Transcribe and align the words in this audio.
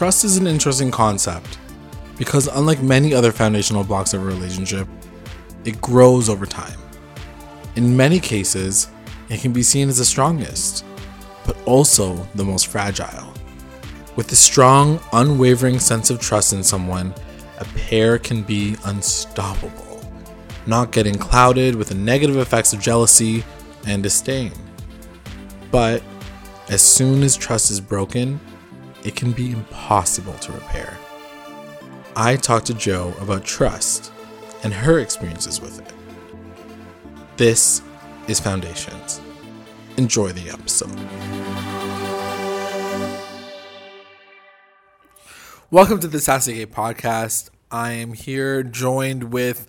Trust 0.00 0.24
is 0.24 0.38
an 0.38 0.46
interesting 0.46 0.90
concept 0.90 1.58
because, 2.16 2.46
unlike 2.46 2.80
many 2.80 3.12
other 3.12 3.30
foundational 3.30 3.84
blocks 3.84 4.14
of 4.14 4.22
a 4.22 4.24
relationship, 4.24 4.88
it 5.66 5.78
grows 5.82 6.30
over 6.30 6.46
time. 6.46 6.78
In 7.76 7.94
many 7.94 8.18
cases, 8.18 8.88
it 9.28 9.42
can 9.42 9.52
be 9.52 9.62
seen 9.62 9.90
as 9.90 9.98
the 9.98 10.06
strongest, 10.06 10.86
but 11.44 11.54
also 11.66 12.26
the 12.34 12.42
most 12.42 12.68
fragile. 12.68 13.34
With 14.16 14.32
a 14.32 14.36
strong, 14.36 15.00
unwavering 15.12 15.78
sense 15.78 16.08
of 16.08 16.18
trust 16.18 16.54
in 16.54 16.64
someone, 16.64 17.12
a 17.58 17.66
pair 17.76 18.18
can 18.18 18.42
be 18.42 18.76
unstoppable, 18.86 20.00
not 20.66 20.92
getting 20.92 21.16
clouded 21.16 21.74
with 21.74 21.90
the 21.90 21.94
negative 21.94 22.38
effects 22.38 22.72
of 22.72 22.80
jealousy 22.80 23.44
and 23.86 24.02
disdain. 24.02 24.52
But 25.70 26.02
as 26.70 26.80
soon 26.80 27.22
as 27.22 27.36
trust 27.36 27.70
is 27.70 27.82
broken, 27.82 28.40
it 29.04 29.16
can 29.16 29.32
be 29.32 29.52
impossible 29.52 30.34
to 30.34 30.52
repair. 30.52 30.96
I 32.16 32.36
talked 32.36 32.66
to 32.66 32.74
Jo 32.74 33.14
about 33.20 33.44
trust 33.44 34.12
and 34.62 34.74
her 34.74 34.98
experiences 34.98 35.60
with 35.60 35.78
it. 35.80 35.92
This 37.36 37.80
is 38.28 38.40
Foundations. 38.40 39.20
Enjoy 39.96 40.32
the 40.32 40.50
episode. 40.50 40.94
Welcome 45.70 46.00
to 46.00 46.08
the 46.08 46.20
Sassy 46.20 46.54
Gay 46.54 46.66
podcast. 46.66 47.50
I 47.70 47.92
am 47.92 48.12
here 48.12 48.62
joined 48.62 49.32
with 49.32 49.66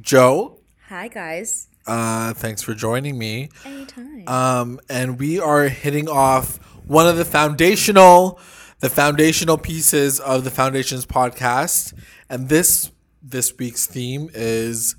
Jo. 0.00 0.58
Hi, 0.88 1.08
guys. 1.08 1.68
Uh, 1.86 2.34
thanks 2.34 2.60
for 2.60 2.74
joining 2.74 3.18
me. 3.18 3.48
Anytime. 3.64 4.24
Um, 4.28 4.80
and 4.90 5.18
we 5.18 5.40
are 5.40 5.64
hitting 5.64 6.08
off 6.08 6.58
one 6.86 7.06
of 7.06 7.16
the 7.16 7.24
foundational, 7.24 8.40
the 8.80 8.90
foundational 8.90 9.58
pieces 9.58 10.20
of 10.20 10.44
the 10.44 10.50
Foundations 10.50 11.06
podcast. 11.06 11.94
And 12.28 12.48
this 12.48 12.90
this 13.22 13.56
week's 13.56 13.86
theme 13.86 14.30
is 14.34 14.96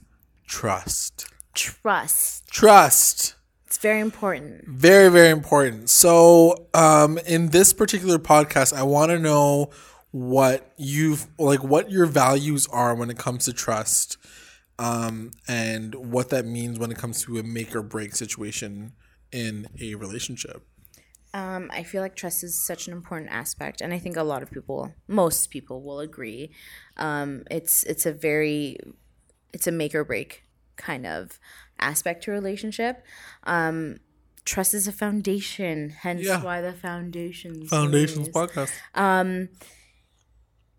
trust. 0.47 1.27
Trust. 1.53 2.47
Trust. 2.47 3.35
It's 3.67 3.77
very 3.77 3.99
important. 3.99 4.67
Very, 4.67 5.09
very 5.09 5.29
important. 5.29 5.89
So, 5.89 6.67
um, 6.73 7.17
in 7.25 7.49
this 7.49 7.73
particular 7.73 8.19
podcast, 8.19 8.71
I 8.71 8.83
want 8.83 9.11
to 9.11 9.19
know 9.19 9.71
what 10.11 10.71
you've 10.77 11.27
like, 11.39 11.63
what 11.63 11.89
your 11.91 12.05
values 12.05 12.67
are 12.67 12.93
when 12.93 13.09
it 13.09 13.17
comes 13.17 13.45
to 13.45 13.53
trust, 13.53 14.17
um, 14.77 15.31
and 15.47 15.95
what 15.95 16.29
that 16.29 16.45
means 16.45 16.77
when 16.77 16.91
it 16.91 16.97
comes 16.97 17.23
to 17.23 17.39
a 17.39 17.43
make 17.43 17.75
or 17.75 17.81
break 17.81 18.15
situation 18.15 18.93
in 19.31 19.67
a 19.81 19.95
relationship. 19.95 20.63
Um, 21.33 21.69
I 21.73 21.83
feel 21.83 22.01
like 22.01 22.15
trust 22.15 22.43
is 22.43 22.59
such 22.61 22.87
an 22.87 22.93
important 22.93 23.31
aspect, 23.31 23.81
and 23.81 23.93
I 23.93 23.97
think 23.99 24.15
a 24.17 24.23
lot 24.23 24.43
of 24.43 24.51
people, 24.51 24.93
most 25.07 25.49
people, 25.49 25.81
will 25.81 25.99
agree. 25.99 26.51
Um, 26.97 27.43
it's 27.49 27.83
it's 27.85 28.05
a 28.05 28.13
very, 28.13 28.77
it's 29.51 29.65
a 29.65 29.71
make 29.71 29.95
or 29.95 30.03
break 30.03 30.43
kind 30.75 31.05
of 31.07 31.39
aspect 31.79 32.23
to 32.25 32.31
a 32.31 32.33
relationship. 32.35 33.03
Um, 33.45 33.97
trust 34.45 34.73
is 34.75 34.87
a 34.87 34.91
foundation, 34.91 35.89
hence 35.89 36.23
Yeah. 36.25 36.43
why 36.43 36.61
the 36.61 36.73
foundations. 36.73 37.69
Foundations 37.69 38.27
series. 38.31 38.35
podcast. 38.35 38.71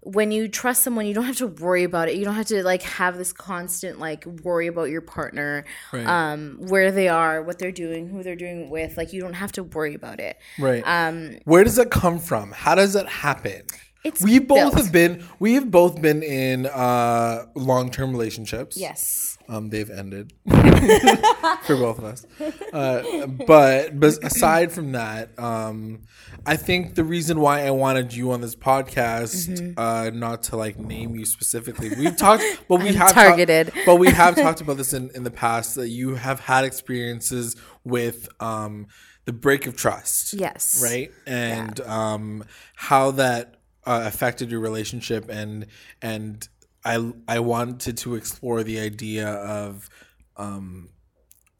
When 0.05 0.31
you 0.31 0.49
trust 0.49 0.83
someone, 0.83 1.07
you 1.07 1.15
don't 1.15 1.25
have 1.25 1.39
to 1.39 1.47
worry 1.47 1.83
about 1.85 2.09
it. 2.09 2.17
You 2.17 2.25
don't 2.25 2.35
have 2.35 2.47
to 2.47 2.63
like 2.63 2.83
have 2.83 3.17
this 3.17 3.33
constant 3.33 3.99
like 3.99 4.25
worry 4.27 4.67
about 4.67 4.91
your 4.91 5.01
partner, 5.01 5.65
Right. 5.93 6.07
um, 6.07 6.57
where 6.61 6.91
they 6.93 7.09
are, 7.09 7.43
what 7.43 7.59
they're 7.59 7.73
doing, 7.73 8.09
who 8.09 8.23
they're 8.23 8.37
doing 8.37 8.67
it 8.67 8.71
with. 8.71 8.97
Like 8.97 9.13
you 9.13 9.21
don't 9.21 9.35
have 9.35 9.53
to 9.53 9.63
worry 9.65 9.95
about 9.95 10.21
it. 10.21 10.39
Right. 10.59 10.83
Um, 10.87 11.39
Where 11.45 11.65
does 11.65 11.77
that 11.77 11.91
come 11.91 12.19
from? 12.19 12.53
How 12.53 12.75
does 12.75 12.93
that 12.93 13.09
happen? 13.09 13.63
It's 14.05 14.23
we 14.23 14.39
both 14.39 14.59
built. 14.59 14.75
have 14.75 14.93
been 14.93 15.25
we 15.39 15.55
have 15.55 15.71
both 15.71 16.01
been 16.03 16.23
in 16.23 16.67
uh 16.67 17.47
long 17.55 17.91
term 17.91 18.11
relationships. 18.13 18.77
Yes. 18.77 19.39
Um, 19.47 19.69
they've 19.69 19.91
ended 19.91 20.33
for 20.49 21.77
both 21.77 21.99
of 21.99 22.05
us. 22.05 22.27
Uh, 22.73 23.27
but 23.27 23.99
but 24.01 24.25
aside 24.25 24.73
from 24.73 24.93
that, 24.93 25.39
um, 25.39 26.03
I 26.47 26.57
think 26.57 26.95
the 26.95 27.05
reason 27.05 27.41
why 27.41 27.67
I 27.67 27.71
wanted 27.71 28.15
you 28.15 28.33
on 28.33 28.41
this 28.41 28.55
podcast, 28.57 29.49
Mm-hmm. 29.51 29.79
uh, 29.79 30.11
not 30.19 30.45
to 30.45 30.57
like 30.57 30.79
name 30.79 31.15
you 31.15 31.27
specifically, 31.27 31.91
we've 31.91 32.17
talked, 32.17 32.43
but 32.69 32.81
we 32.83 32.89
I'm 32.91 32.95
have 32.95 33.13
targeted. 33.13 33.67
talked- 33.75 33.87
but 33.87 33.97
we 33.97 34.09
have 34.11 34.35
talked 34.35 34.61
about 34.63 34.79
this 34.79 34.93
in, 34.95 35.11
in 35.15 35.25
the 35.25 35.31
past 35.31 35.75
that 35.75 35.89
you 35.89 36.15
have 36.15 36.41
had 36.41 36.65
experiences 36.65 37.55
with 37.85 38.29
um, 38.41 38.87
the 39.27 39.33
break 39.33 39.67
of 39.67 39.77
trust 39.77 40.33
Yes. 40.35 40.81
right 40.83 41.11
and 41.27 41.81
um 41.83 42.45
how 42.77 43.11
that 43.13 43.57
uh, 43.87 44.03
affected 44.05 44.51
your 44.51 44.61
relationship 44.61 45.29
and 45.29 45.67
and 46.03 46.49
i 46.85 47.13
i 47.29 47.39
wanted 47.39 47.97
to 47.97 48.15
explore 48.15 48.63
the 48.63 48.79
idea 48.81 49.29
of 49.29 49.89
um 50.37 50.89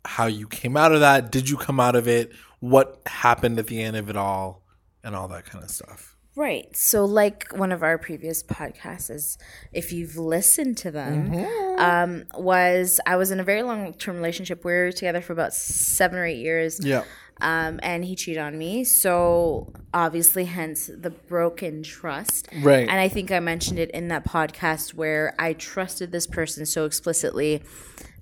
how 0.05 0.27
you 0.27 0.47
came 0.47 0.77
out 0.77 0.93
of 0.93 1.01
that 1.01 1.31
did 1.31 1.49
you 1.49 1.57
come 1.57 1.81
out 1.81 1.97
of 1.97 2.07
it 2.09 2.33
what 2.61 3.01
happened 3.07 3.59
at 3.59 3.67
the 3.67 3.81
end 3.83 3.97
of 3.97 4.09
it 4.11 4.17
all 4.17 4.63
and 5.03 5.15
all 5.15 5.29
that 5.29 5.45
kind 5.45 5.63
of 5.65 5.71
stuff 5.71 6.11
Right. 6.37 6.77
So, 6.77 7.05
like 7.05 7.47
one 7.53 7.71
of 7.71 7.85
our 7.85 7.97
previous 7.97 8.43
podcasts 8.43 9.09
is, 9.09 9.39
if 9.73 9.93
you've 9.93 10.17
listened 10.17 10.77
to 10.79 10.91
them, 10.91 11.31
Mm-hmm. 11.31 11.81
um, 11.81 12.25
was 12.43 12.99
I 13.07 13.15
was 13.15 13.31
in 13.31 13.39
a 13.39 13.45
very 13.45 13.63
long 13.63 13.95
term 13.95 14.17
relationship. 14.17 14.65
We 14.65 14.73
were 14.73 14.91
together 14.91 15.21
for 15.21 15.33
about 15.33 15.55
seven 15.55 16.19
or 16.19 16.25
eight 16.27 16.39
years. 16.39 16.85
yeah 16.85 17.05
Um, 17.41 17.81
and 17.83 18.05
he 18.05 18.15
cheated 18.15 18.41
on 18.41 18.57
me. 18.57 18.85
So 18.85 19.73
obviously, 19.93 20.45
hence 20.45 20.89
the 20.93 21.11
broken 21.11 21.83
trust. 21.83 22.49
Right. 22.61 22.89
And 22.89 22.99
I 22.99 23.09
think 23.09 23.31
I 23.31 23.41
mentioned 23.41 23.79
it 23.79 23.91
in 23.91 24.09
that 24.09 24.25
podcast 24.25 24.95
where 24.95 25.35
I 25.39 25.53
trusted 25.55 26.13
this 26.13 26.27
person 26.27 26.65
so 26.65 26.85
explicitly. 26.85 27.63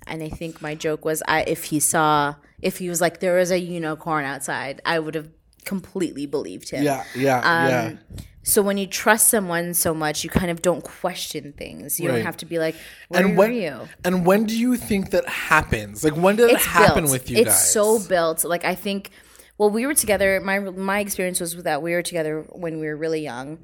And 0.07 0.21
I 0.21 0.29
think 0.29 0.61
my 0.61 0.75
joke 0.75 1.05
was, 1.05 1.23
I 1.27 1.41
if 1.43 1.65
he 1.65 1.79
saw, 1.79 2.35
if 2.61 2.79
he 2.79 2.89
was 2.89 2.99
like, 2.99 3.19
there 3.19 3.35
was 3.37 3.51
a 3.51 3.59
unicorn 3.59 4.25
outside, 4.25 4.81
I 4.85 4.99
would 4.99 5.15
have 5.15 5.29
completely 5.63 6.25
believed 6.25 6.69
him. 6.71 6.83
yeah 6.83 7.03
yeah 7.15 7.37
Um, 7.37 7.69
yeah 7.69 8.21
So 8.43 8.61
when 8.61 8.77
you 8.77 8.87
trust 8.87 9.29
someone 9.29 9.73
so 9.73 9.93
much, 9.93 10.23
you 10.23 10.29
kind 10.29 10.51
of 10.51 10.61
don't 10.61 10.83
question 10.83 11.53
things. 11.53 11.99
You 11.99 12.09
Right. 12.09 12.15
don't 12.17 12.25
have 12.25 12.37
to 12.37 12.45
be 12.45 12.59
like, 12.59 12.75
where 13.07 13.25
and 13.25 13.37
when 13.37 13.53
you? 13.53 13.87
and 14.03 14.25
when 14.25 14.45
do 14.45 14.57
you 14.57 14.75
think 14.75 15.11
that 15.11 15.27
happens 15.27 16.03
like 16.03 16.15
when 16.15 16.35
did 16.35 16.49
it 16.51 16.59
happen 16.59 17.03
built. 17.05 17.11
with 17.11 17.29
you 17.29 17.37
it's 17.37 17.49
guys 17.49 17.71
so 17.71 17.99
built. 17.99 18.43
Like 18.43 18.65
I 18.65 18.75
think, 18.75 19.11
well, 19.57 19.69
we 19.69 19.85
were 19.85 19.93
together. 19.93 20.41
My 20.41 20.59
my 20.59 20.99
experience 20.99 21.39
was 21.39 21.55
that 21.63 21.81
we 21.81 21.93
were 21.93 22.01
together 22.01 22.41
when 22.51 22.79
we 22.79 22.87
were 22.87 22.97
really 22.97 23.21
young. 23.21 23.59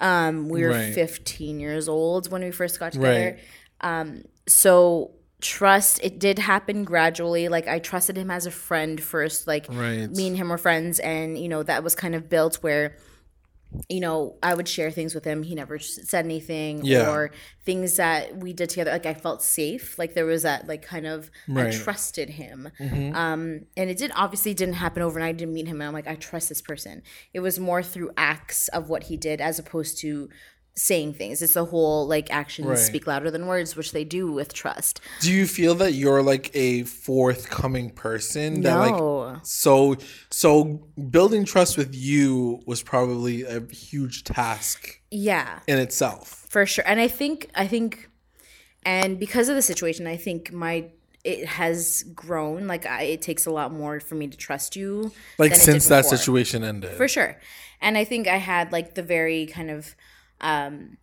Um, 0.00 0.48
we 0.48 0.62
were 0.62 0.70
Right. 0.70 0.92
15 0.94 1.60
years 1.60 1.88
old 1.88 2.30
when 2.30 2.42
we 2.42 2.50
first 2.50 2.80
got 2.80 2.92
together. 2.92 3.38
right 3.82 4.24
So 4.48 5.12
trust 5.40 6.00
it 6.02 6.18
did 6.18 6.38
happen 6.38 6.84
gradually. 6.84 7.48
Like 7.48 7.68
I 7.68 7.78
trusted 7.78 8.16
him 8.16 8.30
as 8.30 8.46
a 8.46 8.50
friend 8.50 9.00
first. 9.00 9.46
Like 9.46 9.68
me 9.70 10.26
and 10.26 10.36
him 10.36 10.48
were 10.48 10.58
friends, 10.58 10.98
and 10.98 11.38
you 11.38 11.48
know 11.48 11.62
that 11.62 11.84
was 11.84 11.94
kind 11.94 12.14
of 12.14 12.28
built 12.28 12.56
where. 12.56 12.96
You 13.88 14.00
know, 14.00 14.36
I 14.42 14.54
would 14.54 14.68
share 14.68 14.90
things 14.90 15.14
with 15.14 15.24
him. 15.24 15.42
He 15.42 15.54
never 15.54 15.78
said 15.78 16.24
anything, 16.24 16.84
Yeah. 16.84 17.10
or 17.10 17.30
things 17.64 17.96
that 17.96 18.36
we 18.36 18.52
did 18.52 18.70
together. 18.70 18.90
Like 18.90 19.06
I 19.06 19.14
felt 19.14 19.42
safe. 19.42 19.98
Like 19.98 20.14
there 20.14 20.26
was 20.26 20.42
that, 20.42 20.66
like 20.68 20.82
kind 20.82 21.06
of, 21.06 21.30
Right. 21.48 21.66
I 21.66 21.70
trusted 21.76 22.30
him. 22.30 22.70
Um, 22.80 23.66
and 23.76 23.90
it 23.90 23.96
did 23.98 24.12
obviously 24.14 24.54
didn't 24.54 24.74
happen 24.74 25.02
overnight. 25.02 25.28
I 25.30 25.32
didn't 25.32 25.54
meet 25.54 25.66
him, 25.66 25.80
and 25.80 25.88
I'm 25.88 25.92
like, 25.94 26.06
I 26.06 26.14
trust 26.14 26.48
this 26.48 26.62
person. 26.62 27.02
It 27.32 27.40
was 27.40 27.58
more 27.58 27.82
through 27.82 28.10
acts 28.16 28.68
of 28.68 28.88
what 28.88 29.04
he 29.04 29.16
did, 29.16 29.40
as 29.40 29.58
opposed 29.58 29.98
to 29.98 30.28
saying 30.76 31.14
things. 31.14 31.40
It's 31.40 31.54
the 31.54 31.64
whole 31.66 32.06
like 32.08 32.30
actions 32.32 32.66
Right. 32.66 32.78
speak 32.78 33.06
louder 33.06 33.30
than 33.30 33.46
words, 33.46 33.76
which 33.76 33.92
they 33.92 34.02
do 34.04 34.30
with 34.32 34.52
trust. 34.52 35.00
Do 35.20 35.30
you 35.32 35.46
feel 35.46 35.74
that 35.76 35.92
you're 35.92 36.22
like 36.22 36.50
a 36.54 36.82
forthcoming 36.84 37.90
person 37.90 38.62
that 38.62 38.74
No. 38.90 39.18
like 39.34 39.38
so 39.44 39.96
so 40.30 40.84
building 41.10 41.44
trust 41.44 41.76
with 41.78 41.94
you 41.94 42.60
was 42.66 42.82
probably 42.82 43.42
a 43.42 43.60
huge 43.72 44.24
task 44.24 45.00
Yeah, 45.10 45.60
in 45.68 45.78
itself. 45.78 46.46
for 46.48 46.66
sure. 46.66 46.84
And 46.86 46.98
I 47.00 47.06
think 47.08 47.50
I 47.54 47.66
think, 47.68 48.10
and 48.84 49.18
because 49.18 49.48
of 49.48 49.54
the 49.54 49.62
situation, 49.62 50.06
I 50.08 50.16
think 50.16 50.52
my 50.52 50.86
it 51.22 51.46
has 51.46 52.02
grown. 52.14 52.66
Like 52.66 52.84
I, 52.84 53.02
it 53.04 53.22
takes 53.22 53.46
a 53.46 53.50
lot 53.50 53.72
more 53.72 53.98
for 54.00 54.14
me 54.14 54.26
to 54.28 54.36
trust 54.36 54.76
you. 54.76 55.12
Like 55.38 55.54
since 55.54 55.86
that 55.88 56.04
situation 56.04 56.62
ended. 56.64 56.96
for 56.96 57.08
sure. 57.08 57.40
And 57.80 57.96
I 57.96 58.04
think 58.04 58.26
I 58.28 58.36
had 58.36 58.72
like 58.72 58.94
the 58.94 59.02
very 59.02 59.46
kind 59.46 59.70
of 59.70 59.94
um 60.44 60.98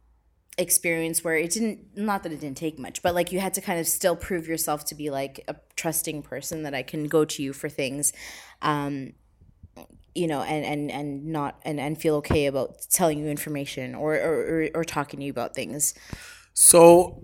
experience 0.57 1.23
where 1.23 1.35
it 1.35 1.51
didn't 1.51 1.97
not 1.97 2.23
that 2.23 2.31
it 2.31 2.39
didn't 2.39 2.57
take 2.57 2.77
much, 2.79 3.01
but 3.01 3.15
like 3.15 3.31
you 3.31 3.39
had 3.39 3.53
to 3.55 3.61
kind 3.61 3.79
of 3.79 3.87
still 3.87 4.15
prove 4.15 4.47
yourself 4.47 4.85
to 4.85 4.95
be 4.95 5.09
like 5.09 5.43
a 5.47 5.55
trusting 5.75 6.21
person 6.21 6.63
that 6.63 6.73
I 6.73 6.83
can 6.83 7.05
go 7.07 7.25
to 7.25 7.43
you 7.43 7.51
for 7.51 7.67
things. 7.67 8.13
Um 8.61 9.13
you 10.13 10.27
know, 10.27 10.41
and 10.41 10.65
and 10.65 10.91
and 10.91 11.25
not 11.25 11.59
and 11.63 11.79
and 11.79 11.99
feel 11.99 12.15
okay 12.15 12.45
about 12.45 12.81
telling 12.89 13.19
you 13.19 13.27
information 13.27 13.95
or 13.95 14.15
or 14.15 14.63
or, 14.63 14.69
or 14.75 14.83
talking 14.83 15.19
to 15.19 15.25
you 15.25 15.31
about 15.31 15.55
things. 15.55 15.93
So 16.53 17.21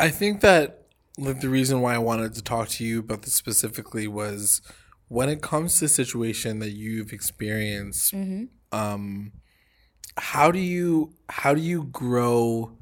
I 0.00 0.08
think 0.08 0.40
that 0.40 0.86
like 1.16 1.40
the 1.40 1.48
reason 1.48 1.80
why 1.80 1.94
I 1.94 1.98
wanted 1.98 2.34
to 2.34 2.42
talk 2.42 2.68
to 2.70 2.84
you 2.84 3.00
about 3.00 3.22
this 3.22 3.34
specifically 3.34 4.06
was 4.08 4.60
when 5.08 5.28
it 5.28 5.42
comes 5.42 5.78
to 5.78 5.88
situation 5.88 6.58
that 6.58 6.70
you've 6.70 7.12
experienced, 7.12 8.12
um, 8.72 9.32
how 10.18 10.50
do 10.50 10.58
you 10.58 11.14
how 11.28 11.54
do 11.54 11.60
you 11.60 11.84
grow 11.84 12.72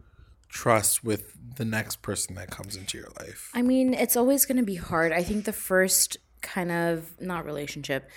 trust 0.48 1.04
with 1.04 1.32
the 1.56 1.64
next 1.64 2.02
person 2.02 2.34
that 2.36 2.50
comes 2.50 2.76
into 2.76 2.98
your 2.98 3.08
life? 3.20 3.50
I 3.54 3.62
mean, 3.62 3.94
it's 3.94 4.16
always 4.16 4.44
going 4.46 4.58
to 4.58 4.62
be 4.64 4.74
hard. 4.76 5.12
I 5.12 5.22
think 5.22 5.44
the 5.44 5.52
first 5.52 6.16
kind 6.42 6.70
of 6.70 7.12
not 7.20 7.44
relationship 7.44 8.08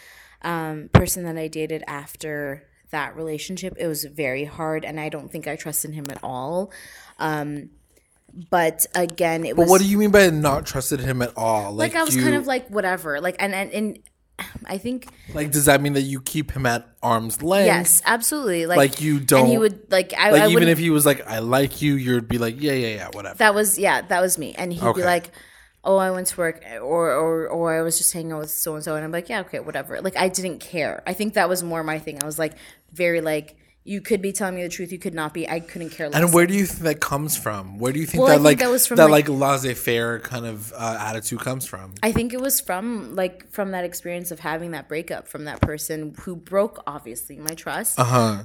um, 0.42 0.90
person 0.94 1.24
that 1.24 1.38
I 1.38 1.48
dated 1.48 1.84
after 1.88 2.64
that 2.92 3.16
relationship, 3.16 3.76
it 3.78 3.88
was 3.88 4.04
very 4.06 4.46
hard, 4.46 4.84
and 4.86 5.00
I 5.00 5.10
don't 5.10 5.32
think 5.32 5.48
I 5.48 5.56
trusted 5.56 5.94
him 5.94 6.06
at 6.10 6.20
all. 6.24 6.72
Um, 7.18 7.70
but 8.50 8.86
again, 8.96 9.44
it 9.46 9.56
But 9.56 9.64
was 9.64 9.70
what 9.70 9.82
do 9.82 9.88
you 9.88 9.98
mean 9.98 10.12
by 10.12 10.30
not 10.30 10.66
trusted 10.66 11.00
him 11.00 11.22
at 11.22 11.34
all? 11.36 11.72
like 11.74 11.96
I 11.96 12.04
was 12.04 12.16
you- 12.16 12.22
kind 12.24 12.36
of 12.36 12.46
like 12.48 12.68
whatever, 12.70 13.20
like 13.22 13.36
and 13.40 13.54
and, 13.54 13.72
and 13.72 14.00
I 14.66 14.78
think 14.78 15.08
like 15.34 15.52
does 15.52 15.66
that 15.66 15.82
mean 15.82 15.94
that 15.94 16.02
you 16.02 16.22
keep 16.22 16.52
him 16.52 16.66
at 16.66 16.88
arm's 17.02 17.42
length? 17.42 17.66
yes, 17.68 18.02
absolutely, 18.06 18.66
like 18.66 18.78
Like 18.78 19.02
you 19.02 19.20
don't. 19.20 19.42
And 19.42 19.50
he 19.50 19.58
would 19.58 19.92
like 19.92 20.14
I, 20.18 20.32
Like 20.32 20.44
I 20.44 20.48
even 20.50 20.68
if 20.68 20.78
he 20.78 20.90
was 20.90 21.06
like, 21.06 21.26
I 21.28 21.40
like 21.40 21.82
you, 21.82 21.94
you'd 21.96 22.28
be 22.28 22.38
like, 22.38 22.62
yeah, 22.62 22.74
yeah, 22.74 22.96
yeah, 22.96 23.10
whatever. 23.14 23.38
That 23.38 23.54
was 23.56 23.78
yeah, 23.78 24.02
that 24.02 24.22
was 24.22 24.38
me. 24.38 24.54
And 24.58 24.74
he'd 24.74 24.84
Okay. 24.84 25.02
be 25.02 25.06
like, 25.06 25.32
"Oh, 25.84 25.98
I 25.98 26.12
went 26.12 26.28
to 26.28 26.38
work," 26.38 26.62
or 26.82 27.12
or 27.14 27.48
or 27.48 27.78
I 27.78 27.82
was 27.82 27.98
just 27.98 28.12
hanging 28.14 28.32
out 28.34 28.40
with 28.42 28.52
so 28.52 28.76
and 28.76 28.84
so, 28.84 28.96
and 28.96 29.04
I'm 29.04 29.12
like, 29.12 29.30
"Yeah, 29.30 29.42
okay, 29.42 29.60
whatever." 29.60 30.02
Like 30.02 30.18
I 30.18 30.28
didn't 30.30 30.60
care. 30.60 31.04
I 31.08 31.14
think 31.14 31.34
that 31.36 31.48
was 31.50 31.64
more 31.64 31.84
my 31.84 32.00
thing. 32.00 32.22
I 32.22 32.26
was 32.26 32.38
like 32.40 32.54
very 32.92 33.22
like, 33.22 33.56
you 33.90 34.02
could 34.02 34.22
be 34.22 34.32
telling 34.32 34.56
me 34.56 34.62
the 34.62 34.70
truth, 34.70 34.92
you 34.92 35.00
could 35.00 35.16
not 35.16 35.34
be. 35.34 35.50
I 35.50 35.60
couldn't 35.60 35.90
care 35.90 36.10
less. 36.10 36.22
and 36.22 36.32
where 36.32 36.46
do 36.46 36.54
you 36.54 36.66
think 36.68 36.82
that 36.84 37.00
comes 37.00 37.36
from? 37.36 37.80
Where 37.80 37.92
do 37.92 38.00
you 38.00 38.06
think 38.06 38.20
Well, 38.22 38.28
that 38.28 38.36
think 38.36 38.46
like 38.46 38.60
that 38.60 38.70
was 38.70 38.86
from, 38.86 38.98
that 38.98 39.10
like- 39.10 39.28
like, 39.28 39.40
laissez-faire 39.40 40.20
kind 40.20 40.46
of 40.46 40.72
uh, 40.74 40.98
attitude 41.00 41.40
comes 41.40 41.66
from? 41.66 41.96
I 42.04 42.12
think 42.12 42.32
it 42.34 42.40
was 42.40 42.62
from 42.62 43.16
like 43.16 43.50
from 43.52 43.72
that 43.72 43.86
experience 43.86 44.30
of 44.30 44.40
having 44.40 44.72
that 44.72 44.88
breakup 44.88 45.28
from 45.28 45.46
that 45.46 45.60
person 45.62 46.14
who 46.22 46.36
broke 46.36 46.84
obviously 46.86 47.38
my 47.38 47.56
trust. 47.56 48.00
Uh 48.00 48.04
huh. 48.04 48.44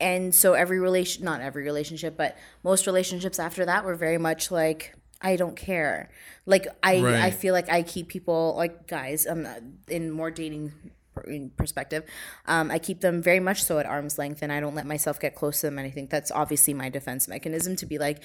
and 0.00 0.34
so 0.34 0.52
every 0.54 0.78
relation 0.80 1.24
not 1.24 1.40
every 1.40 1.64
relationship 1.64 2.16
but 2.18 2.36
most 2.62 2.86
relationships 2.86 3.38
after 3.38 3.64
that 3.64 3.84
were 3.84 3.94
very 3.94 4.18
much 4.18 4.50
like 4.50 4.94
i 5.22 5.36
don't 5.36 5.56
care 5.56 6.10
like 6.44 6.66
i 6.82 6.96
i 7.28 7.30
feel 7.30 7.54
like 7.54 7.70
i 7.70 7.80
keep 7.82 8.06
people 8.08 8.54
like 8.58 8.86
guys 8.86 9.26
um 9.26 9.46
in 9.88 10.10
more 10.10 10.30
dating 10.30 10.70
in 10.84 10.90
perspective 11.56 12.04
um 12.46 12.70
i 12.70 12.78
keep 12.78 13.00
them 13.00 13.20
very 13.22 13.40
much 13.40 13.62
so 13.62 13.78
at 13.78 13.86
arm's 13.86 14.18
length 14.18 14.42
and 14.42 14.52
i 14.52 14.60
don't 14.60 14.74
let 14.74 14.86
myself 14.86 15.18
get 15.20 15.34
close 15.34 15.60
to 15.60 15.66
them 15.66 15.78
and 15.78 15.86
i 15.86 15.90
think 15.90 16.10
that's 16.10 16.30
obviously 16.30 16.72
my 16.74 16.88
defense 16.88 17.28
mechanism 17.28 17.76
to 17.76 17.86
be 17.86 17.98
like 17.98 18.22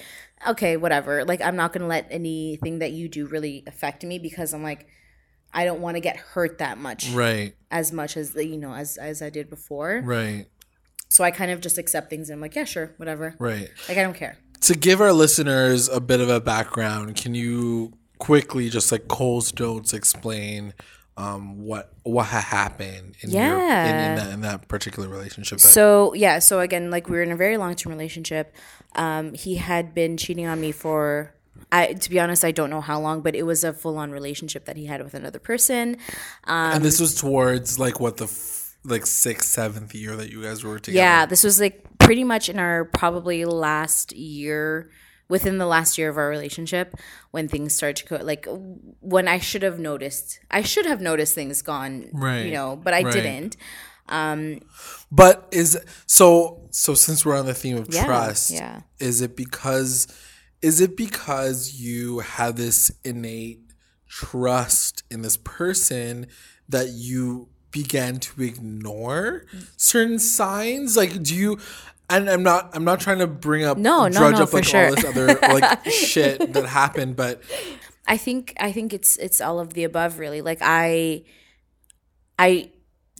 okay 0.48 0.76
whatever 0.76 1.24
like 1.24 1.40
i'm 1.42 1.56
not 1.56 1.72
gonna 1.72 1.86
let 1.86 2.06
anything 2.10 2.78
that 2.78 2.92
you 2.92 3.08
do 3.08 3.26
really 3.26 3.62
affect 3.66 4.04
me 4.04 4.18
because 4.18 4.52
i'm 4.54 4.62
like 4.62 4.86
i 5.52 5.64
don't 5.64 5.80
want 5.80 5.96
to 5.96 6.00
get 6.00 6.16
hurt 6.16 6.58
that 6.58 6.78
much 6.78 7.10
right. 7.10 7.54
as 7.70 7.92
much 7.92 8.16
as 8.16 8.34
you 8.34 8.56
know 8.56 8.72
as 8.74 8.96
as 8.96 9.20
i 9.22 9.28
did 9.30 9.50
before 9.50 10.00
Right. 10.04 10.46
so 11.08 11.22
I 11.24 11.30
kind 11.30 11.50
of 11.50 11.60
just 11.60 11.76
accept 11.78 12.08
things 12.08 12.30
and 12.30 12.36
I'm 12.36 12.40
like, 12.40 12.54
yeah, 12.54 12.64
sure, 12.64 12.94
whatever. 12.96 13.34
Right. 13.38 13.68
Like 13.88 13.98
I 13.98 14.02
don't 14.02 14.14
care. 14.16 14.38
To 14.62 14.74
give 14.74 15.00
our 15.02 15.12
listeners 15.12 15.88
a 15.90 16.00
bit 16.00 16.20
of 16.20 16.30
a 16.30 16.40
background, 16.40 17.16
can 17.16 17.34
you 17.34 17.92
quickly 18.18 18.70
just 18.70 18.90
like 18.92 19.08
Cold 19.08 19.44
Stones 19.44 19.92
explain 19.92 20.72
um, 21.16 21.62
what 21.64 21.92
what 22.04 22.24
ha- 22.26 22.40
happened 22.40 23.16
in 23.20 23.30
your 23.30 23.42
in, 23.42 23.48
Yeah. 23.48 24.10
in, 24.10 24.16
that, 24.16 24.32
in 24.34 24.40
that 24.42 24.68
particular 24.68 25.08
relationship? 25.08 25.60
So 25.60 26.14
yeah, 26.14 26.38
so 26.38 26.60
again, 26.60 26.90
like 26.90 27.08
we 27.08 27.16
were 27.16 27.22
in 27.22 27.32
a 27.32 27.36
very 27.36 27.56
long 27.56 27.74
term 27.74 27.92
relationship. 27.92 28.54
Um, 28.94 29.34
he 29.34 29.56
had 29.56 29.94
been 29.94 30.16
cheating 30.16 30.46
on 30.46 30.60
me 30.60 30.72
for 30.72 31.34
I 31.70 31.92
to 31.94 32.10
be 32.10 32.18
honest, 32.18 32.44
I 32.44 32.50
don't 32.50 32.70
know 32.70 32.80
how 32.80 33.00
long, 33.00 33.20
but 33.20 33.34
it 33.34 33.44
was 33.44 33.62
a 33.64 33.72
full 33.72 33.98
on 33.98 34.10
relationship 34.10 34.64
that 34.66 34.76
he 34.76 34.86
had 34.86 35.02
with 35.02 35.14
another 35.14 35.38
person. 35.38 35.96
and 36.46 36.84
this 36.84 36.98
was 37.00 37.14
towards 37.14 37.78
like 37.78 38.00
what 38.00 38.16
the 38.16 38.24
f- 38.24 38.76
like 38.84 39.06
sixth, 39.06 39.48
seventh 39.48 39.94
year 39.94 40.16
that 40.16 40.30
you 40.30 40.42
guys 40.42 40.64
were 40.64 40.78
together. 40.78 40.98
Yeah, 40.98 41.26
this 41.26 41.44
was 41.44 41.60
like 41.60 41.86
pretty 41.98 42.24
much 42.24 42.48
in 42.48 42.58
our 42.58 42.84
probably 42.86 43.44
last 43.44 44.12
year 44.12 44.90
within 45.32 45.56
the 45.56 45.64
last 45.66 45.96
year 45.96 46.10
of 46.10 46.18
our 46.18 46.28
relationship 46.28 46.94
when 47.30 47.48
things 47.48 47.74
started 47.74 47.96
to 47.96 48.04
go 48.04 48.22
like 48.22 48.46
when 49.00 49.26
I 49.26 49.38
should 49.38 49.62
have 49.62 49.78
noticed 49.78 50.40
I 50.50 50.60
should 50.60 50.84
have 50.84 51.00
noticed 51.00 51.34
things 51.34 51.62
gone 51.62 52.10
Right, 52.12 52.44
you 52.44 52.52
know 52.52 52.76
but 52.76 52.92
I 52.92 53.02
right. 53.02 53.12
didn't 53.14 53.56
um, 54.08 54.60
But 55.10 55.48
is 55.50 55.78
so 56.06 56.68
so 56.70 56.92
since 56.92 57.24
we're 57.24 57.38
on 57.38 57.46
the 57.46 57.54
theme 57.54 57.78
of 57.78 57.88
Yeah, 57.88 58.04
trust, 58.04 58.50
yeah. 58.50 58.82
is 58.98 59.22
it 59.22 59.34
because 59.34 60.06
is 60.60 60.82
it 60.82 60.98
because 60.98 61.80
you 61.80 62.20
have 62.20 62.56
this 62.56 62.90
innate 63.02 63.60
trust 64.08 65.02
in 65.10 65.22
this 65.22 65.38
person 65.38 66.26
that 66.68 66.88
you 66.90 67.48
began 67.70 68.18
to 68.18 68.42
ignore 68.42 69.46
certain 69.78 70.18
signs? 70.18 70.94
Like 70.94 71.22
do 71.22 71.34
you 71.34 71.58
and 72.12 72.30
I'm 72.30 72.42
not 72.42 72.70
I'm 72.74 72.84
not 72.84 73.00
trying 73.00 73.18
to 73.18 73.26
bring 73.26 73.64
up 73.64 73.78
No, 73.78 74.08
no, 74.08 74.30
no, 74.30 74.42
up 74.42 74.50
for 74.50 74.56
like 74.56 74.64
sure. 74.64 74.86
all 74.86 74.94
this 74.94 75.04
other 75.04 75.26
like 75.40 75.84
shit 75.90 76.52
that 76.52 76.66
happened, 76.66 77.16
but 77.16 77.42
I 78.06 78.16
think 78.16 78.54
I 78.60 78.72
think 78.72 78.92
it's 78.92 79.16
it's 79.16 79.40
all 79.40 79.58
of 79.58 79.74
the 79.74 79.84
above 79.84 80.18
really. 80.18 80.40
Like 80.40 80.58
I 80.60 81.24
I 82.38 82.70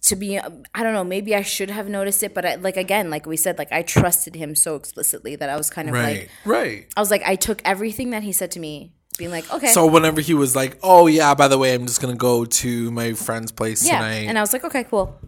to 0.02 0.16
be 0.16 0.38
I 0.38 0.82
don't 0.82 0.92
know, 0.92 1.04
maybe 1.04 1.34
I 1.34 1.42
should 1.42 1.70
have 1.70 1.88
noticed 1.88 2.22
it, 2.22 2.34
but 2.34 2.44
I, 2.44 2.54
like 2.56 2.76
again, 2.76 3.08
like 3.10 3.26
we 3.26 3.36
said, 3.36 3.58
like 3.58 3.72
I 3.72 3.82
trusted 3.82 4.34
him 4.34 4.54
so 4.54 4.76
explicitly 4.76 5.36
that 5.36 5.48
I 5.48 5.56
was 5.56 5.70
kind 5.70 5.88
of 5.88 5.94
right. 5.94 6.18
like 6.18 6.30
right. 6.44 6.86
I 6.96 7.00
was 7.00 7.10
like 7.10 7.22
I 7.24 7.36
took 7.36 7.62
everything 7.64 8.10
that 8.10 8.22
he 8.22 8.32
said 8.32 8.50
to 8.52 8.60
me 8.60 8.92
being 9.18 9.30
like, 9.30 9.52
okay. 9.52 9.68
So 9.68 9.86
whenever 9.86 10.20
he 10.20 10.34
was 10.34 10.56
like, 10.56 10.78
"Oh 10.82 11.06
yeah, 11.06 11.34
by 11.34 11.48
the 11.48 11.58
way, 11.58 11.74
I'm 11.74 11.86
just 11.86 12.00
gonna 12.00 12.16
go 12.16 12.44
to 12.44 12.90
my 12.90 13.12
friend's 13.12 13.52
place 13.52 13.86
yeah. 13.86 13.98
tonight," 13.98 14.26
And 14.26 14.38
I 14.38 14.40
was 14.40 14.52
like, 14.52 14.64
okay, 14.64 14.84
cool. 14.84 15.18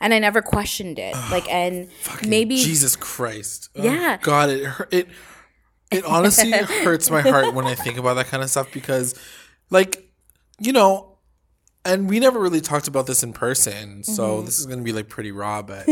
And 0.00 0.14
I 0.14 0.18
never 0.18 0.42
questioned 0.42 0.98
it. 0.98 1.14
like 1.30 1.48
and 1.50 1.88
maybe 2.26 2.56
Jesus 2.56 2.96
Christ. 2.96 3.70
Oh, 3.76 3.82
Yeah. 3.82 4.18
God, 4.22 4.50
it 4.50 4.64
hurt. 4.64 4.92
It 4.92 5.08
it 5.90 6.04
honestly 6.04 6.50
hurts 6.84 7.10
my 7.10 7.20
heart 7.22 7.54
when 7.54 7.66
I 7.66 7.74
think 7.74 7.96
about 7.98 8.14
that 8.14 8.26
kind 8.26 8.42
of 8.42 8.50
stuff 8.50 8.70
because, 8.72 9.14
like, 9.70 10.10
you 10.60 10.72
know, 10.72 11.18
and 11.84 12.08
we 12.08 12.20
never 12.20 12.38
really 12.38 12.60
talked 12.60 12.88
about 12.88 13.06
this 13.06 13.22
in 13.22 13.32
person, 13.32 14.04
so 14.04 14.36
Mm-hmm. 14.36 14.46
this 14.46 14.58
is 14.58 14.66
gonna 14.66 14.82
be 14.82 14.92
like 14.92 15.08
pretty 15.08 15.32
raw, 15.32 15.62
but 15.62 15.88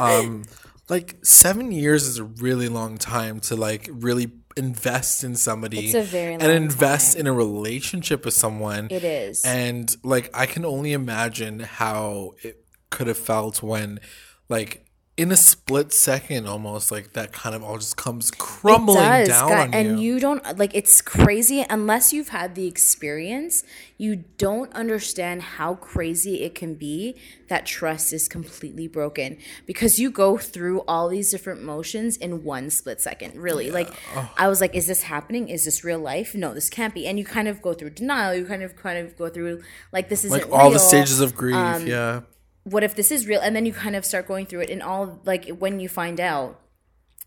um, 0.00 0.44
like 0.88 1.16
seven 1.24 1.70
years 1.72 2.06
is 2.06 2.18
a 2.18 2.24
really 2.24 2.68
long 2.68 2.98
time 2.98 3.38
to 3.40 3.54
like 3.56 3.88
really 3.92 4.32
invest 4.56 5.22
in 5.22 5.36
somebody 5.36 5.86
It's 5.86 5.94
a 5.94 6.02
very 6.02 6.32
and 6.34 6.42
invest 6.44 7.14
in 7.16 7.26
a 7.26 7.32
relationship 7.32 8.24
with 8.24 8.34
someone. 8.34 8.88
it 8.90 9.04
is. 9.04 9.44
And 9.44 9.94
like 10.02 10.30
I 10.34 10.46
can 10.46 10.64
only 10.64 10.92
imagine 10.92 11.60
how 11.60 12.32
it 12.42 12.64
could 12.90 13.06
have 13.06 13.18
felt 13.18 13.62
when 13.62 14.00
like 14.48 14.86
in 15.16 15.32
a 15.32 15.36
split 15.36 15.94
second 15.94 16.46
almost 16.46 16.92
like 16.92 17.14
that 17.14 17.32
kind 17.32 17.54
of 17.54 17.64
all 17.64 17.78
just 17.78 17.96
comes 17.96 18.30
crumbling 18.32 18.98
does, 18.98 19.28
down 19.28 19.48
God, 19.48 19.58
on 19.68 19.74
and 19.74 20.00
you. 20.00 20.14
you 20.14 20.20
don't 20.20 20.58
like 20.58 20.74
it's 20.74 21.00
crazy 21.00 21.64
unless 21.70 22.12
you've 22.12 22.28
had 22.28 22.54
the 22.54 22.66
experience 22.66 23.64
you 23.96 24.16
don't 24.36 24.70
understand 24.74 25.40
how 25.40 25.74
crazy 25.74 26.42
it 26.42 26.54
can 26.54 26.74
be 26.74 27.16
that 27.48 27.64
trust 27.64 28.12
is 28.12 28.28
completely 28.28 28.86
broken 28.86 29.38
because 29.64 29.98
you 29.98 30.10
go 30.10 30.36
through 30.36 30.80
all 30.82 31.08
these 31.08 31.30
different 31.30 31.62
motions 31.62 32.18
in 32.18 32.44
one 32.44 32.68
split 32.68 33.00
second 33.00 33.34
really. 33.36 33.70
Like 33.70 33.88
i 34.36 34.48
was 34.48 34.60
like 34.60 34.74
is 34.74 34.86
this 34.86 35.02
happening? 35.02 35.48
Is 35.48 35.64
this 35.64 35.82
real 35.82 35.98
life? 35.98 36.34
No 36.34 36.52
this 36.52 36.68
can't 36.68 36.92
be. 36.92 37.06
And 37.06 37.18
you 37.18 37.24
kind 37.24 37.48
of 37.48 37.62
go 37.62 37.72
through 37.72 37.90
denial 37.90 38.34
you 38.34 38.44
kind 38.44 38.62
of 38.62 38.76
kind 38.76 38.98
of 38.98 39.16
go 39.16 39.30
through 39.30 39.62
like 39.92 40.10
this 40.10 40.24
isn't 40.26 40.50
like 40.50 40.52
all 40.52 40.70
the 40.70 40.78
stages 40.78 41.20
of 41.20 41.34
grief, 41.34 41.56
Um, 41.56 41.86
yeah. 41.86 42.20
What 42.66 42.82
if 42.82 42.94
this 42.94 43.10
is 43.12 43.26
real? 43.26 43.40
And 43.40 43.54
then 43.54 43.64
you 43.64 43.72
kind 43.72 43.96
of 43.96 44.04
start 44.04 44.26
going 44.26 44.46
through 44.46 44.60
it 44.60 44.70
and 44.70 44.82
all 44.82 45.20
like 45.24 45.48
when 45.48 45.80
you 45.80 45.88
find 45.88 46.20
out 46.20 46.60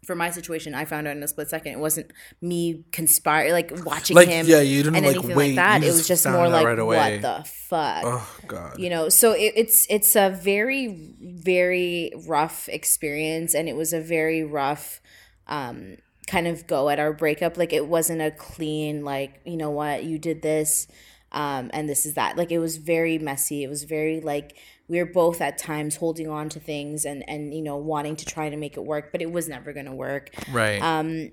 for 0.06 0.16
my 0.16 0.30
situation 0.30 0.74
i 0.74 0.86
found 0.86 1.06
out 1.10 1.18
in 1.18 1.22
a 1.22 1.28
split 1.28 1.50
second 1.50 1.74
it 1.74 1.78
wasn't 1.78 2.10
me 2.42 2.86
conspire 2.94 3.52
like 3.52 3.70
watching 3.86 4.16
Like, 4.16 4.30
him 4.30 4.46
yeah, 4.48 4.62
you 4.62 4.82
didn't, 4.82 4.96
and 4.96 5.06
like, 5.06 5.16
anything 5.18 5.36
wait, 5.36 5.48
like 5.48 5.56
that 5.58 5.84
it 5.84 5.92
was 5.92 6.08
just 6.08 6.26
more 6.26 6.48
like 6.48 6.66
right 6.66 6.82
what 6.82 7.22
the 7.22 7.44
fuck? 7.46 8.04
Oh 8.06 8.38
god. 8.48 8.80
you 8.80 8.90
know 8.90 9.10
so 9.10 9.34
it, 9.34 9.52
it's 9.58 9.86
it's 9.90 10.16
a 10.16 10.30
very 10.30 11.14
very 11.20 12.14
rough 12.26 12.70
experience 12.70 13.54
and 13.54 13.68
it 13.68 13.76
was 13.76 13.92
a 13.92 14.00
very 14.00 14.42
rough 14.42 15.02
um 15.48 15.98
kind 16.30 16.48
of 16.48 16.68
go 16.68 16.90
at 16.90 17.00
our 17.00 17.12
breakup. 17.12 17.58
Like 17.58 17.74
it 17.74 17.88
wasn't 17.88 18.22
a 18.22 18.32
clean 18.32 19.04
like 19.04 19.42
you 19.46 19.58
know 19.58 19.72
what 19.72 20.04
you 20.04 20.18
did 20.18 20.42
this 20.42 20.88
um 21.32 21.70
and 21.74 21.90
this 21.90 22.06
is 22.06 22.14
that. 22.14 22.38
Like 22.38 22.52
it 22.52 22.60
was 22.60 22.78
very 22.78 23.18
messy. 23.18 23.64
It 23.64 23.70
was 23.70 23.84
very 23.84 24.22
like 24.22 24.56
we 24.90 24.98
were 24.98 25.06
both 25.06 25.40
at 25.40 25.58
times 25.58 25.96
holding 25.98 26.28
on 26.28 26.50
to 26.50 26.60
things 26.60 27.06
and 27.06 27.24
and 27.30 27.54
you 27.54 27.62
know 27.62 27.78
wanting 27.78 28.16
to 28.18 28.26
try 28.26 28.50
to 28.50 28.58
make 28.58 28.76
it 28.76 28.84
work 28.84 29.12
but 29.12 29.22
it 29.22 29.32
was 29.32 29.48
never 29.48 29.72
going 29.74 29.86
to 29.86 29.94
work 29.94 30.32
Right. 30.52 30.82
um, 30.82 31.32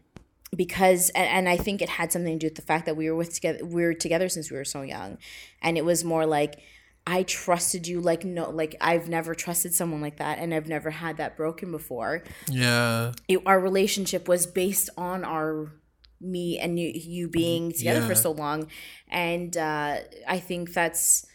because 0.56 1.10
and, 1.10 1.26
and 1.28 1.48
I 1.48 1.56
think 1.56 1.82
it 1.82 1.88
had 1.88 2.12
something 2.12 2.38
to 2.38 2.38
do 2.38 2.46
with 2.46 2.54
the 2.56 2.62
fact 2.62 2.86
that 2.86 2.96
we 2.96 3.10
were 3.10 3.16
with 3.16 3.34
together 3.34 3.64
we 3.64 3.82
were 3.82 3.94
together 3.94 4.28
since 4.28 4.50
we 4.50 4.56
were 4.56 4.64
so 4.64 4.82
young 4.82 5.18
and 5.62 5.76
it 5.76 5.84
was 5.84 6.04
more 6.04 6.26
like 6.26 6.60
I 7.08 7.22
trusted 7.22 7.86
you 7.86 8.00
like 8.00 8.24
no 8.24 8.50
like 8.50 8.76
I've 8.80 9.08
never 9.08 9.34
trusted 9.34 9.74
someone 9.74 10.00
like 10.00 10.16
that 10.18 10.38
and 10.38 10.52
I've 10.54 10.68
never 10.68 10.90
had 10.90 11.16
that 11.18 11.36
broken 11.36 11.70
before 11.70 12.22
yeah. 12.50 13.12
it, 13.28 13.40
our 13.46 13.60
relationship 13.60 14.28
was 14.28 14.46
based 14.46 14.90
on 14.96 15.24
our 15.24 15.72
me 16.20 16.58
and 16.58 16.78
you, 16.80 16.90
you 16.94 17.28
being 17.28 17.72
together 17.72 18.00
Yeah. 18.00 18.08
for 18.08 18.14
so 18.14 18.30
long 18.30 18.68
and 19.08 19.56
uh, 19.56 19.98
I 20.26 20.38
think 20.38 20.72
that's 20.72 21.25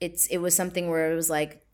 it's 0.00 0.26
it 0.26 0.38
was 0.38 0.54
something 0.54 0.88
where 0.88 1.12
it 1.12 1.14
was 1.14 1.30
like 1.30 1.64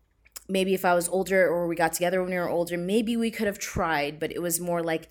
maybe 0.47 0.73
if 0.73 0.85
I 0.85 0.93
was 0.93 1.09
older 1.09 1.47
or 1.47 1.67
we 1.67 1.75
got 1.75 1.93
together 1.93 2.21
when 2.21 2.31
we 2.31 2.37
were 2.37 2.49
older, 2.49 2.77
maybe 2.77 3.17
we 3.17 3.31
could 3.31 3.47
have 3.47 3.59
tried, 3.59 4.19
but 4.19 4.31
it 4.31 4.41
was 4.41 4.59
more 4.59 4.83
like 4.83 5.09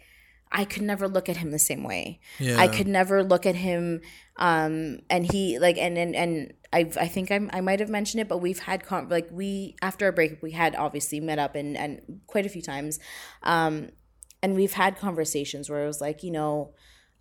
I 0.52 0.64
could 0.64 0.83
never 0.83 1.09
look 1.09 1.28
at 1.28 1.38
him 1.38 1.50
the 1.50 1.59
same 1.59 1.83
way. 1.83 2.21
Yeah. 2.38 2.59
I 2.59 2.68
could 2.68 2.87
never 2.87 3.25
look 3.25 3.44
at 3.47 3.56
him 3.56 4.00
um 4.37 5.00
and 5.11 5.30
he 5.30 5.59
like 5.59 5.78
and 5.78 5.97
and 5.97 6.14
and 6.16 6.54
I 6.73 6.90
I 7.00 7.09
think 7.09 7.30
I 7.30 7.40
I 7.52 7.61
might 7.61 7.80
have 7.80 7.88
mentioned 7.88 8.21
it 8.21 8.28
but 8.28 8.38
we've 8.38 8.59
had 8.59 8.85
con- 8.85 9.09
like 9.09 9.28
we 9.30 9.76
after 9.80 10.06
our 10.06 10.12
breakup 10.12 10.42
we 10.42 10.52
had 10.52 10.75
obviously 10.75 11.21
met 11.21 11.38
up 11.38 11.54
and 11.54 11.76
and 11.76 12.21
quite 12.26 12.47
a 12.47 12.49
few 12.49 12.62
times 12.62 12.99
um 13.44 13.90
and 14.42 14.54
we've 14.54 14.73
had 14.73 14.99
conversations 14.99 15.71
where 15.71 15.85
it 15.85 15.87
was 15.87 16.00
like 16.00 16.23
you 16.25 16.33
know 16.33 16.75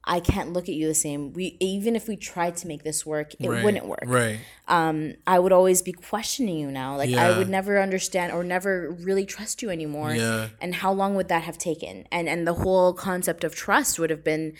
I 0.05 0.19
can't 0.19 0.51
look 0.51 0.67
at 0.67 0.75
you 0.75 0.87
the 0.87 0.93
same. 0.93 1.31
We 1.33 1.55
even 1.59 1.95
if 1.95 2.07
we 2.07 2.17
tried 2.17 2.57
to 2.57 2.67
make 2.67 2.83
this 2.83 3.05
work, 3.05 3.33
it 3.39 3.47
Right, 3.47 3.63
wouldn't 3.63 3.85
work. 3.87 4.03
Right. 4.05 4.39
Um, 4.67 5.13
I 5.25 5.39
would 5.39 5.53
always 5.53 5.81
be 5.81 5.93
questioning 5.93 6.57
you 6.59 6.69
now. 6.71 6.97
Like 6.97 7.09
Yeah. 7.09 7.25
I 7.27 7.37
would 7.37 7.49
never 7.49 7.81
understand 7.81 8.33
or 8.33 8.43
never 8.43 8.91
really 8.91 9.25
trust 9.25 9.61
you 9.61 9.69
anymore. 9.69 10.13
Yeah. 10.13 10.49
And 10.59 10.75
how 10.75 10.91
long 10.91 11.15
would 11.15 11.29
that 11.29 11.43
have 11.43 11.57
taken? 11.57 12.05
And 12.11 12.27
and 12.27 12.45
the 12.45 12.53
whole 12.53 12.93
concept 12.93 13.43
of 13.45 13.55
trust 13.55 13.97
would 13.97 14.09
have 14.09 14.23
been 14.23 14.53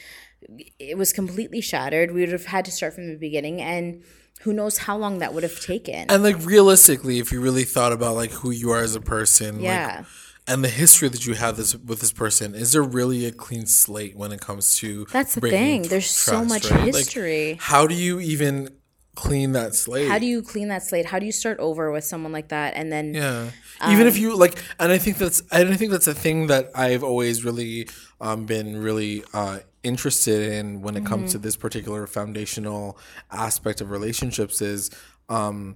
it 0.80 0.98
was 0.98 1.12
completely 1.14 1.62
shattered. 1.62 2.12
We 2.12 2.22
would 2.22 2.32
have 2.32 2.46
had 2.46 2.66
to 2.66 2.72
start 2.72 2.94
from 2.94 3.08
the 3.08 3.16
beginning 3.18 3.62
and 3.62 4.04
who 4.42 4.52
knows 4.54 4.78
how 4.80 4.98
long 4.98 5.20
that 5.20 5.34
would 5.34 5.44
have 5.44 5.60
taken. 5.62 6.10
And 6.10 6.22
like 6.24 6.46
realistically, 6.46 7.20
if 7.20 7.32
you 7.32 7.40
really 7.42 7.64
thought 7.64 7.92
about 7.94 8.16
like 8.16 8.32
who 8.32 8.52
you 8.52 8.72
are 8.72 8.82
as 8.82 8.96
a 8.96 9.02
person, 9.02 9.62
Yeah. 9.62 9.98
like, 10.00 10.06
and 10.48 10.64
the 10.64 10.70
history 10.70 11.08
that 11.10 11.26
you 11.26 11.34
have 11.36 11.58
this 11.58 11.76
with 11.76 12.00
this 12.02 12.12
person, 12.12 12.54
is 12.56 12.72
there 12.74 12.84
really 12.84 13.26
a 13.26 13.32
clean 13.32 13.66
slate 13.66 14.16
when 14.16 14.32
it 14.32 14.42
comes 14.42 14.76
to 14.78 15.06
That's 15.12 15.36
the 15.36 15.42
thing. 15.42 15.84
There's 15.84 16.10
so 16.10 16.44
much 16.44 16.70
Like, 16.70 16.82
history. 16.96 17.58
how 17.62 17.88
do 17.88 17.96
you 17.96 18.20
even 18.20 18.70
clean 19.16 19.52
that 19.54 19.76
slate? 19.76 20.08
how 20.10 20.18
do 20.20 20.26
you 20.26 20.42
clean 20.42 20.68
that 20.70 20.84
slate? 20.84 21.06
How 21.06 21.20
do 21.20 21.26
you 21.26 21.32
start 21.32 21.60
over 21.60 21.92
with 21.92 22.04
someone 22.04 22.32
like 22.32 22.50
that 22.50 22.74
and 22.76 22.92
then 22.92 23.14
Yeah. 23.14 23.50
Um, 23.80 23.94
Even 23.94 24.08
if 24.08 24.18
you 24.18 24.36
like, 24.36 24.56
and 24.80 24.92
I 24.92 24.98
think 24.98 25.18
that's, 25.18 25.42
and 25.52 25.70
I 25.70 25.76
think 25.76 25.92
that's 25.92 26.08
a 26.08 26.14
thing 26.14 26.48
that 26.48 26.70
I've 26.76 27.04
always 27.04 27.44
really 27.46 27.88
um, 28.20 28.46
been 28.46 28.82
really 28.82 29.24
uh, 29.34 29.60
interested 29.84 30.52
in 30.54 30.82
when 30.82 30.96
it 30.98 31.06
comes 31.06 31.32
to 31.32 31.38
Mm-hmm. 31.38 31.44
this 31.46 31.56
particular 31.58 32.08
foundational 32.08 32.98
aspect 33.32 33.82
of 33.82 33.92
relationships 33.92 34.62
is 34.62 34.90
um, 35.30 35.76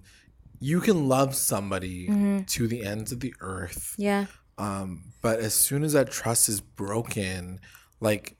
you 0.59 0.79
can 0.81 1.07
love 1.07 1.36
somebody 1.36 2.07
Mm-hmm. 2.07 2.43
to 2.43 2.67
the 2.67 2.83
ends 2.86 3.12
of 3.12 3.19
the 3.19 3.33
earth, 3.39 3.93
yeah. 3.97 4.25
Um, 4.58 5.04
but 5.22 5.40
as 5.40 5.54
soon 5.54 5.84
as 5.84 5.94
that 5.94 6.12
trust 6.12 6.50
is 6.50 6.62
broken, 6.62 7.60
like 8.00 8.38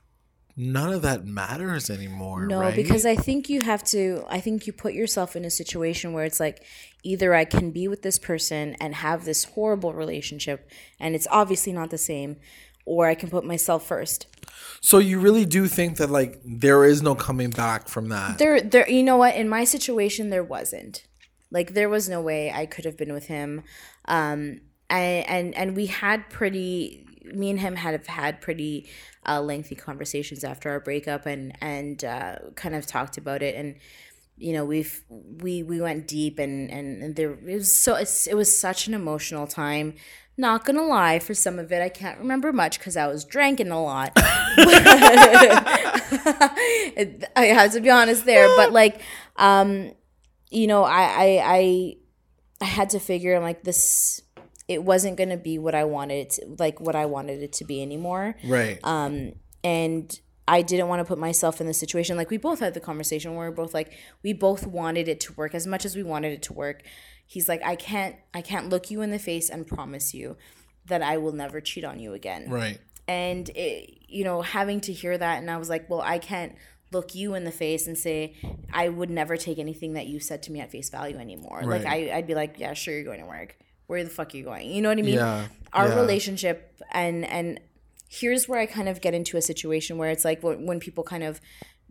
none 0.56 0.92
of 0.92 1.04
that 1.04 1.26
matters 1.26 1.90
anymore. 1.90 2.48
No, 2.48 2.60
right? 2.60 2.76
because 2.76 3.06
I 3.06 3.16
think 3.16 3.50
you 3.50 3.62
have 3.62 3.84
to. 3.86 4.24
I 4.28 4.40
think 4.40 4.66
you 4.66 4.74
put 4.74 4.94
yourself 4.94 5.36
in 5.36 5.46
a 5.46 5.52
situation 5.52 6.14
where 6.14 6.26
it's 6.26 6.40
like 6.40 6.64
either 7.04 7.34
I 7.34 7.46
can 7.46 7.72
be 7.72 7.88
with 7.88 8.02
this 8.02 8.18
person 8.18 8.76
and 8.82 8.96
have 8.96 9.24
this 9.24 9.46
horrible 9.46 9.94
relationship, 9.94 10.70
and 11.00 11.16
it's 11.16 11.28
obviously 11.30 11.72
not 11.72 11.92
the 11.92 11.98
same, 11.98 12.38
or 12.86 13.06
I 13.06 13.16
can 13.16 13.30
put 13.30 13.46
myself 13.46 13.86
first. 13.86 14.26
so 14.82 14.98
you 14.98 15.20
really 15.20 15.46
do 15.46 15.68
think 15.68 15.98
that 15.98 16.10
like 16.10 16.42
there 16.44 16.84
is 16.84 17.02
no 17.02 17.14
coming 17.14 17.52
back 17.52 17.88
from 17.88 18.10
that. 18.10 18.40
There, 18.40 18.60
there. 18.60 18.90
You 18.90 19.04
know 19.04 19.18
what? 19.18 19.36
In 19.36 19.48
my 19.48 19.64
situation, 19.64 20.32
there 20.32 20.44
wasn't. 20.44 21.06
Like 21.52 21.74
there 21.74 21.90
was 21.90 22.10
no 22.10 22.22
way 22.22 22.52
I 22.52 22.66
could 22.66 22.86
have 22.86 22.98
been 22.98 23.14
with 23.14 23.28
him. 23.28 23.64
Um, 24.06 24.62
and 24.90 25.26
and 25.28 25.56
and 25.56 25.76
we 25.76 25.88
had 25.88 26.30
pretty. 26.30 27.04
Me 27.26 27.50
and 27.50 27.60
him 27.60 27.76
had 27.76 28.08
had 28.08 28.40
pretty 28.40 28.88
uh, 29.28 29.42
lengthy 29.42 29.76
conversations 29.76 30.46
after 30.46 30.70
our 30.70 30.80
breakup, 30.80 31.26
and 31.26 31.58
and 31.62 32.04
uh, 32.06 32.36
kind 32.56 32.76
of 32.76 32.86
talked 32.86 33.18
about 33.18 33.42
it 33.42 33.56
and. 33.56 33.76
you 34.40 34.54
know 34.54 34.64
we've 34.64 35.02
we 35.10 35.64
we 35.64 35.82
went 35.82 36.08
deep 36.08 36.38
and 36.38 36.70
and, 36.70 37.02
and 37.02 37.16
there 37.16 37.34
it 37.34 37.56
was 37.56 37.76
so 37.76 37.96
it 37.96 38.36
was 38.36 38.56
such 38.56 38.88
an 38.88 38.94
emotional 38.94 39.48
time 39.48 39.96
not 40.38 40.64
gonna 40.64 40.84
lie 40.84 41.18
for 41.18 41.34
some 41.34 41.58
of 41.58 41.72
it 41.72 41.82
i 41.82 41.90
can't 41.90 42.20
remember 42.20 42.54
much 42.54 42.78
because 42.78 42.96
i 42.96 43.08
was 43.08 43.26
drinking 43.26 43.72
a 43.72 43.82
lot 43.82 44.12
i 47.36 47.46
have 47.56 47.72
to 47.74 47.82
be 47.82 47.90
honest 47.90 48.26
there 48.26 48.48
but 48.56 48.72
like 48.72 49.02
um 49.38 49.92
you 50.52 50.68
know 50.68 50.84
i 50.84 51.02
i 51.02 51.42
i, 51.44 51.96
I 52.62 52.66
had 52.66 52.92
to 52.92 53.00
figure 53.00 53.40
like 53.40 53.64
this 53.64 54.22
it 54.68 54.84
wasn't 54.84 55.18
gonna 55.18 55.38
be 55.38 55.58
what 55.58 55.76
i 55.76 55.84
wanted 55.84 56.16
it 56.16 56.30
to, 56.32 56.56
like 56.60 56.80
what 56.80 56.96
i 56.96 57.06
wanted 57.06 57.42
it 57.42 57.54
to 57.54 57.66
be 57.66 57.82
anymore 57.82 58.36
right. 58.44 58.80
Um, 58.84 59.34
and 59.64 60.20
I 60.48 60.62
didn't 60.62 60.88
want 60.88 61.02
to 61.02 61.06
put 61.06 61.18
myself 61.18 61.60
in 61.60 61.68
the 61.68 61.74
situation. 61.74 62.16
Like 62.16 62.30
we 62.30 62.38
both 62.38 62.60
had 62.60 62.74
the 62.74 62.80
conversation 62.80 63.36
where 63.36 63.50
we're 63.50 63.56
both 63.56 63.74
like 63.74 63.94
we 64.24 64.32
both 64.32 64.66
wanted 64.66 65.10
it 65.10 65.20
to 65.22 65.34
work 65.34 65.54
as 65.54 65.68
much 65.68 65.84
as 65.84 65.96
we 65.96 66.04
wanted 66.04 66.32
it 66.32 66.42
to 66.44 66.54
work. 66.54 66.84
He's 67.26 67.50
like, 67.50 67.62
I 67.66 67.76
can't, 67.76 68.16
I 68.34 68.42
can't 68.42 68.70
look 68.70 68.90
you 68.90 69.02
in 69.02 69.12
the 69.12 69.20
face 69.20 69.50
and 69.50 69.68
promise 69.68 70.14
you 70.14 70.38
that 70.86 71.02
I 71.02 71.18
will 71.18 71.34
never 71.34 71.60
cheat 71.60 71.84
on 71.84 72.00
you 72.00 72.14
again. 72.14 72.50
right. 72.50 72.80
And 73.10 73.50
it, 73.50 74.00
you 74.08 74.26
know, 74.26 74.42
having 74.42 74.82
to 74.82 74.94
hear 74.94 75.18
that, 75.18 75.40
and 75.40 75.50
I 75.50 75.56
was 75.56 75.70
like, 75.70 75.90
well, 75.90 76.02
I 76.02 76.20
can't 76.20 76.56
look 76.92 77.16
you 77.16 77.36
in 77.36 77.46
the 77.46 77.52
face 77.52 77.88
and 77.88 77.98
say 77.98 78.36
I 78.72 78.90
would 78.90 79.10
never 79.10 79.38
take 79.38 79.60
anything 79.60 79.94
that 79.94 80.08
you 80.08 80.20
said 80.20 80.44
to 80.44 80.52
me 80.52 80.60
at 80.60 80.72
face 80.72 80.90
value 80.90 81.18
anymore. 81.18 81.62
Like 81.64 81.86
I, 81.86 82.12
I'd 82.14 82.28
be 82.28 82.36
like, 82.36 82.60
yeah, 82.60 82.74
sure, 82.74 82.94
you're 82.94 83.04
going 83.04 83.22
to 83.22 83.26
work. 83.26 83.58
Where 83.88 84.04
the 84.04 84.10
fuck 84.10 84.34
are 84.34 84.38
you 84.38 84.44
going? 84.44 84.70
You 84.70 84.82
know 84.82 84.90
what 84.90 84.98
I 84.98 85.02
mean? 85.02 85.16
Yeah, 85.16 85.48
Our 85.74 85.88
yeah. 85.90 85.96
relationship 86.00 86.82
and 86.92 87.26
and 87.26 87.60
here's 88.10 88.48
where 88.48 88.60
I 88.60 88.66
kind 88.66 88.88
of 88.88 89.02
get 89.02 89.14
into 89.14 89.36
a 89.38 89.42
situation 89.42 89.98
where 89.98 90.10
it's 90.10 90.24
like 90.24 90.42
when, 90.44 90.66
when 90.66 90.80
people 90.80 91.04
kind 91.04 91.24
of 91.24 91.42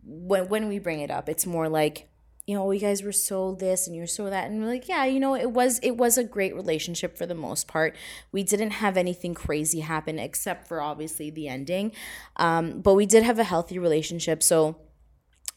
when 0.03 0.47
when 0.47 0.67
we 0.67 0.79
bring 0.79 0.99
it 1.01 1.11
up, 1.11 1.27
it's 1.27 1.45
more 1.45 1.67
like 1.69 2.09
you 2.45 2.55
know, 2.55 2.71
you 2.71 2.79
guys 2.79 3.03
were 3.03 3.11
so 3.11 3.55
this 3.55 3.87
and 3.87 3.95
you're 3.95 4.07
so 4.07 4.29
that, 4.29 4.49
and 4.49 4.61
we're 4.61 4.69
like, 4.69 4.87
yeah, 4.87 5.03
you 5.03 5.19
know, 5.19 5.35
it 5.35 5.51
was 5.51 5.79
it 5.83 5.97
was 5.97 6.17
a 6.17 6.23
great 6.23 6.55
relationship 6.55 7.17
for 7.17 7.25
the 7.25 7.35
most 7.35 7.67
part. 7.67 7.93
We 8.31 8.41
didn't 8.43 8.71
have 8.71 8.95
anything 8.95 9.33
crazy 9.33 9.81
happen 9.81 10.17
except 10.17 10.65
for 10.65 10.81
obviously 10.81 11.29
the 11.29 11.49
ending, 11.49 11.91
um, 12.37 12.79
but 12.79 12.93
we 12.93 13.05
did 13.05 13.23
have 13.23 13.37
a 13.37 13.43
healthy 13.43 13.77
relationship. 13.79 14.41
So, 14.41 14.77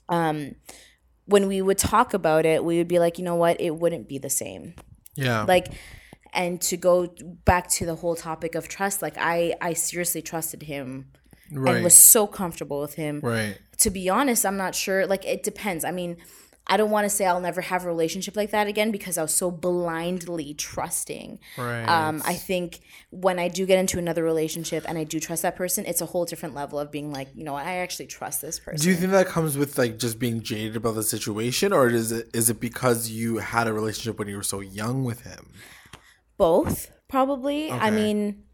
um, 0.09 0.57
when 1.27 1.47
we 1.47 1.63
would 1.63 1.79
talk 1.79 2.13
about 2.13 2.45
it, 2.45 2.65
we 2.65 2.79
would 2.79 2.89
be 2.89 2.99
like, 2.99 3.19
you 3.19 3.25
know 3.25 3.37
what, 3.37 3.61
it 3.61 3.77
wouldn't 3.77 4.09
be 4.09 4.19
the 4.19 4.31
same 4.31 4.75
Yeah. 5.15 5.45
like 5.45 5.69
and 6.33 6.61
to 6.61 6.77
go 6.77 7.13
back 7.45 7.69
to 7.69 7.87
the 7.87 7.97
whole 7.97 8.15
topic 8.17 8.55
of 8.55 8.69
trust 8.69 9.03
like 9.03 9.17
i 9.19 9.55
i 9.61 9.73
seriously 9.73 10.23
trusted 10.23 10.63
him 10.63 11.07
right. 11.53 11.77
and 11.77 11.85
was 11.85 11.97
so 11.97 12.27
comfortable 12.27 12.81
with 12.81 12.95
him 12.95 13.21
right. 13.23 13.59
to 13.79 13.91
be 13.91 14.09
honest 14.09 14.45
i'm 14.47 14.57
not 14.57 14.75
sure 14.75 15.07
like 15.07 15.25
it 15.25 15.43
depends 15.43 15.85
i 15.85 15.91
mean 15.91 16.17
i 16.67 16.77
don't 16.77 16.91
want 16.91 17.05
to 17.05 17.11
say 17.11 17.27
i'll 17.27 17.41
never 17.41 17.63
have 17.63 17.85
a 17.85 17.89
relationship 17.89 18.37
like 18.37 18.51
that 18.51 18.67
again 18.67 18.91
because 18.91 19.19
i 19.19 19.23
was 19.23 19.35
so 19.35 19.51
blindly 19.51 20.55
trusting 20.55 21.39
Right. 21.57 21.85
um 21.85 22.23
i 22.25 22.35
think 22.35 22.81
when 23.11 23.39
i 23.39 23.49
do 23.49 23.67
get 23.67 23.79
into 23.79 23.99
another 23.99 24.23
relationship 24.23 24.85
and 24.87 24.97
i 24.97 25.05
do 25.05 25.19
trust 25.19 25.43
that 25.43 25.57
person 25.57 25.85
it's 25.87 26.01
a 26.01 26.07
whole 26.07 26.27
different 26.27 26.55
level 26.55 26.79
of 26.79 26.93
being 26.93 27.13
like 27.13 27.29
you 27.35 27.43
know 27.45 27.55
what, 27.55 27.67
i 27.67 27.79
actually 27.79 28.07
trust 28.07 28.41
this 28.43 28.61
person 28.61 28.81
Do 28.85 28.91
you 28.91 28.95
think 28.95 29.11
that 29.13 29.27
comes 29.27 29.59
with 29.59 29.79
like 29.79 29.99
just 29.99 30.19
being 30.19 30.43
jaded 30.43 30.77
about 30.77 30.95
the 30.95 31.03
situation, 31.03 31.73
or 31.73 31.89
is 31.89 32.13
it 32.13 32.29
is 32.33 32.51
it 32.51 32.61
because 32.61 33.11
you 33.11 33.39
had 33.39 33.67
a 33.67 33.73
relationship 33.73 34.19
when 34.19 34.29
you 34.29 34.37
were 34.37 34.43
so 34.43 34.61
young 34.61 35.03
with 35.05 35.23
him? 35.23 35.51
Both 36.41 36.91
probably. 37.09 37.71
I 37.71 37.91
mean 37.91 38.45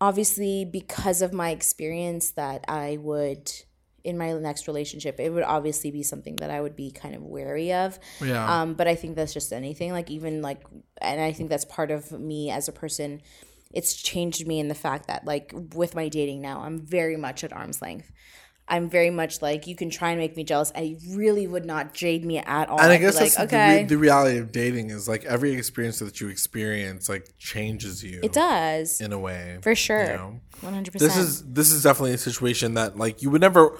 obviously 0.00 0.64
because 0.64 1.22
of 1.22 1.32
my 1.32 1.50
experience 1.50 2.32
that 2.32 2.64
i 2.66 2.98
would 3.00 3.52
in 4.02 4.18
my 4.18 4.32
next 4.32 4.66
relationship 4.66 5.20
it 5.20 5.30
would 5.32 5.44
obviously 5.44 5.92
be 5.92 6.02
something 6.02 6.34
that 6.42 6.50
i 6.50 6.60
would 6.60 6.74
be 6.74 6.90
kind 6.90 7.14
of 7.14 7.22
wary 7.22 7.72
of. 7.72 8.00
Yeah. 8.20 8.62
um 8.62 8.74
but 8.74 8.88
i 8.88 8.96
think 8.96 9.14
that's 9.14 9.32
just 9.32 9.52
anything. 9.52 9.92
Like 9.92 10.10
even 10.10 10.42
like 10.42 10.60
and 11.00 11.20
i 11.20 11.30
think 11.30 11.50
that's 11.50 11.64
part 11.64 11.90
of 11.92 12.10
me 12.10 12.50
as 12.50 12.66
a 12.68 12.72
person. 12.72 13.22
It's 13.72 13.94
changed 13.94 14.46
me 14.46 14.60
in 14.60 14.68
the 14.68 14.74
fact 14.74 15.06
that 15.06 15.24
like 15.24 15.54
with 15.72 15.94
my 15.94 16.08
dating 16.08 16.42
now 16.42 16.60
i'm 16.60 16.78
very 16.98 17.16
much 17.16 17.44
at 17.44 17.52
arm's 17.52 17.80
length 17.80 18.10
i'm 18.72 18.90
very 18.90 19.10
much 19.10 19.40
like 19.40 19.66
you 19.66 19.76
can 19.76 19.88
try 19.90 20.10
and 20.10 20.18
make 20.18 20.36
me 20.36 20.42
jealous 20.42 20.70
and 20.72 20.84
it 20.84 20.98
really 21.10 21.46
would 21.46 21.64
not 21.64 21.94
jade 21.94 22.24
me 22.24 22.38
at 22.38 22.68
all 22.68 22.80
and 22.80 22.90
I 22.90 22.96
be 22.96 23.02
guess 23.04 23.20
like 23.20 23.32
that's 23.34 23.50
the, 23.50 23.56
re- 23.56 23.84
the 23.84 23.98
reality 23.98 24.38
of 24.38 24.50
dating 24.50 24.90
is 24.90 25.06
like 25.06 25.24
every 25.24 25.52
experience 25.52 26.00
that 26.00 26.20
you 26.20 26.28
experience 26.28 27.08
like 27.08 27.28
changes 27.38 28.02
you 28.02 28.18
it 28.22 28.32
does 28.32 29.00
in 29.00 29.12
a 29.12 29.18
way. 29.18 29.58
for 29.62 29.74
sure 29.74 30.40
100% 30.62 30.92
This 30.92 31.16
is 31.16 31.44
this 31.44 31.70
is 31.70 31.82
definitely 31.82 32.14
a 32.14 32.18
situation 32.18 32.74
that 32.74 32.96
like 32.96 33.22
you 33.22 33.30
would 33.30 33.40
never. 33.40 33.78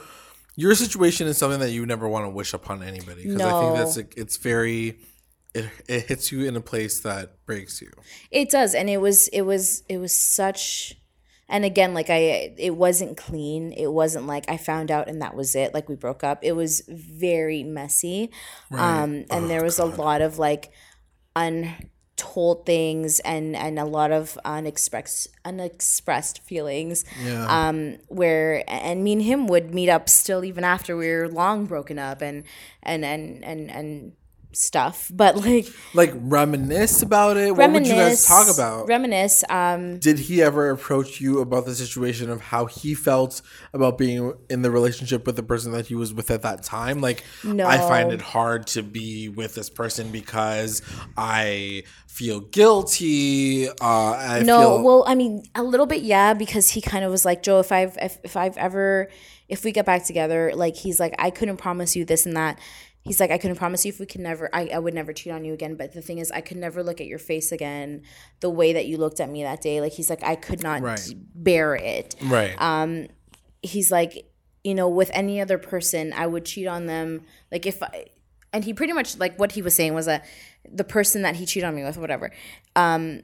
Your 0.56 0.74
situation 0.74 1.26
is 1.28 1.38
something 1.38 1.60
that 1.60 1.70
you 1.70 1.86
never 1.86 2.06
want 2.08 2.26
to 2.26 2.28
wish 2.30 2.52
upon 2.52 2.82
anybody 2.82 3.22
because 3.22 3.40
I 3.40 3.60
think 3.60 3.76
that's 3.76 3.96
like, 3.96 4.14
it's 4.16 4.36
very. 4.36 4.98
It, 5.54 5.70
it 5.86 6.06
hits 6.08 6.32
you 6.32 6.44
in 6.46 6.56
a 6.56 6.60
place 6.60 7.00
that 7.00 7.44
breaks 7.46 7.80
you. 7.80 7.90
It 8.30 8.50
does, 8.50 8.74
and 8.74 8.90
it 8.90 9.00
was 9.00 9.28
it 9.28 9.42
was 9.42 9.82
it 9.88 9.98
was 9.98 10.14
such 10.18 10.94
and 11.48 11.64
again 11.64 11.92
like 11.94 12.08
I 12.10 12.54
it 12.56 12.76
wasn't 12.76 13.16
clean. 13.16 13.72
It 13.72 13.92
wasn't 13.92 14.26
like 14.26 14.48
I 14.50 14.56
found 14.56 14.90
out 14.90 15.08
and 15.08 15.20
that 15.22 15.34
was 15.34 15.54
it, 15.54 15.74
like 15.74 15.88
we 15.88 15.94
broke 15.96 16.24
up. 16.24 16.38
It 16.42 16.52
was 16.52 16.82
very 16.88 17.62
messy. 17.62 18.30
Um 18.72 19.24
and 19.30 19.50
there 19.50 19.62
was 19.62 19.78
a 19.78 19.84
lot 19.84 20.22
of 20.22 20.38
like 20.38 20.70
untold 21.36 22.64
things 22.66 23.20
and 23.20 23.56
and 23.56 23.78
a 23.78 23.84
lot 23.84 24.12
of 24.12 24.38
unexpressed 24.44 25.28
unexpressed 25.44 26.40
feelings 26.42 27.04
Yeah. 27.22 27.46
um 27.68 27.98
where 28.08 28.62
and 28.68 29.02
me 29.02 29.12
and 29.14 29.22
him 29.22 29.46
would 29.48 29.74
meet 29.74 29.88
up 29.88 30.08
still 30.08 30.44
even 30.44 30.64
after 30.64 30.96
we 30.96 31.08
were 31.10 31.28
long 31.28 31.66
broken 31.66 31.98
up 31.98 32.22
and 32.22 32.44
and 32.82 33.04
and 33.04 33.44
and 33.44 33.70
and 33.70 34.12
stuff, 34.52 35.10
but 35.14 35.36
like 35.36 35.66
Like 35.94 36.12
reminisce 36.14 37.02
about 37.02 37.36
it. 37.36 37.54
What 37.54 37.72
would 37.72 37.86
you 37.86 37.94
guys 37.94 38.26
talk 38.26 38.52
about? 38.52 38.88
Reminisce. 38.88 39.44
Um, 39.48 39.98
Did 39.98 40.18
he 40.18 40.42
ever 40.42 40.70
approach 40.70 41.20
you 41.20 41.40
about 41.40 41.66
the 41.66 41.74
situation 41.74 42.30
of 42.30 42.40
how 42.40 42.66
he 42.66 42.94
felt 42.94 43.42
about 43.72 43.98
being 43.98 44.34
in 44.48 44.62
the 44.62 44.70
relationship 44.70 45.26
with 45.26 45.36
the 45.36 45.42
person 45.42 45.72
that 45.72 45.86
he 45.86 45.94
was 45.94 46.14
with 46.14 46.30
at 46.30 46.42
that 46.42 46.62
time? 46.62 47.00
Like, 47.00 47.24
I 47.44 47.78
find 47.78 48.12
it 48.12 48.20
hard 48.20 48.66
to 48.68 48.82
be 48.82 49.28
with 49.28 49.54
this 49.54 49.70
person 49.70 50.10
because 50.10 50.82
I 51.16 51.84
feel 52.06 52.40
guilty. 52.40 53.68
Uh, 53.68 53.72
I 53.80 54.42
no, 54.44 54.60
feel 54.60 54.82
well, 54.84 55.04
I 55.06 55.14
mean, 55.14 55.44
a 55.54 55.62
little 55.62 55.86
bit, 55.86 56.02
yeah, 56.02 56.34
because 56.34 56.70
he 56.70 56.80
kind 56.80 57.04
of 57.04 57.10
was 57.10 57.24
like, 57.24 57.42
Jo, 57.42 57.60
if 57.60 57.72
I've 57.72 57.96
if, 58.00 58.18
if 58.22 58.36
I've 58.36 58.56
ever 58.56 59.08
if 59.48 59.64
we 59.64 59.72
get 59.72 59.84
back 59.84 60.04
together, 60.04 60.52
like 60.54 60.76
he's 60.76 60.98
like, 60.98 61.14
I 61.18 61.30
couldn't 61.30 61.58
promise 61.58 61.94
you 61.94 62.04
this 62.04 62.24
and 62.24 62.36
that. 62.36 62.58
He's 63.04 63.18
like, 63.18 63.30
I 63.32 63.38
couldn't 63.38 63.56
promise 63.56 63.84
you 63.84 63.88
if 63.90 63.98
we 63.98 64.06
could 64.06 64.20
never, 64.20 64.48
I, 64.52 64.68
I 64.68 64.78
would 64.78 64.94
never 64.94 65.12
cheat 65.12 65.32
on 65.32 65.44
you 65.44 65.52
again. 65.52 65.74
But 65.74 65.92
the 65.92 66.00
thing 66.02 66.18
is, 66.18 66.30
I 66.30 66.40
could 66.40 66.56
never 66.56 66.82
look 66.84 67.00
at 67.00 67.06
your 67.08 67.18
face 67.18 67.50
again 67.50 68.02
the 68.40 68.48
way 68.50 68.72
that 68.74 68.86
you 68.86 68.96
looked 68.96 69.18
at 69.18 69.28
me 69.28 69.42
that 69.42 69.60
day. 69.60 69.80
Like, 69.80 69.92
he's 69.92 70.08
like, 70.08 70.22
I 70.22 70.36
could 70.36 70.62
not 70.62 70.82
Right. 70.82 71.00
bear 71.34 71.74
it. 71.74 72.14
right. 72.22 72.54
Um, 72.60 73.08
he's 73.62 73.90
like, 73.90 74.26
you 74.62 74.74
know, 74.74 74.88
with 74.88 75.10
any 75.14 75.40
other 75.40 75.58
person, 75.58 76.12
I 76.12 76.28
would 76.28 76.44
cheat 76.44 76.68
on 76.68 76.86
them. 76.86 77.22
Like 77.50 77.66
if 77.66 77.82
I, 77.82 78.06
and 78.52 78.62
he 78.62 78.72
pretty 78.72 78.92
much 78.92 79.18
like 79.18 79.36
what 79.38 79.52
he 79.52 79.62
was 79.62 79.74
saying 79.74 79.94
was 79.94 80.06
that 80.06 80.24
the 80.70 80.84
person 80.84 81.22
that 81.22 81.34
he 81.36 81.46
cheated 81.46 81.66
on 81.66 81.74
me 81.74 81.82
with, 81.82 81.96
whatever, 81.96 82.30
um, 82.76 83.22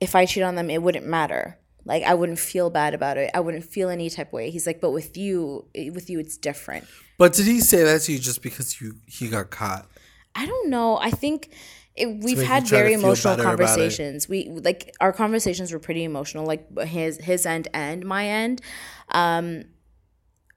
if 0.00 0.16
I 0.16 0.26
cheat 0.26 0.42
on 0.42 0.56
them, 0.56 0.70
it 0.70 0.82
wouldn't 0.82 1.06
matter. 1.06 1.56
Like 1.90 2.04
I 2.04 2.14
wouldn't 2.14 2.38
feel 2.38 2.70
bad 2.70 2.94
about 2.94 3.16
it. 3.16 3.32
I 3.34 3.40
wouldn't 3.40 3.64
feel 3.64 3.88
any 3.88 4.08
type 4.10 4.28
of 4.28 4.32
way. 4.32 4.50
He's 4.50 4.64
like, 4.64 4.80
but 4.80 4.92
with 4.92 5.16
you, 5.16 5.66
with 5.74 6.08
you, 6.08 6.20
it's 6.20 6.36
different. 6.36 6.84
but 7.18 7.32
did 7.32 7.46
he 7.46 7.58
say 7.60 7.82
that 7.82 8.02
to 8.02 8.12
you 8.12 8.20
just 8.20 8.42
because 8.42 8.80
you 8.80 8.94
he 9.08 9.28
got 9.28 9.50
caught? 9.50 9.88
I 10.36 10.46
don't 10.46 10.70
know. 10.70 10.98
I 10.98 11.10
think 11.10 11.50
it, 11.96 12.22
we've 12.22 12.40
had 12.40 12.64
very 12.68 12.92
emotional 12.92 13.34
better 13.34 13.48
about 13.48 13.54
it. 13.54 13.66
conversations. 13.66 14.28
We 14.28 14.48
like 14.50 14.94
our 15.00 15.12
conversations 15.12 15.72
were 15.72 15.80
pretty 15.80 16.04
emotional, 16.04 16.46
like 16.46 16.78
his 16.78 17.18
his 17.18 17.44
end 17.44 17.66
and 17.74 18.06
my 18.06 18.24
end. 18.24 18.62
Um, 19.08 19.64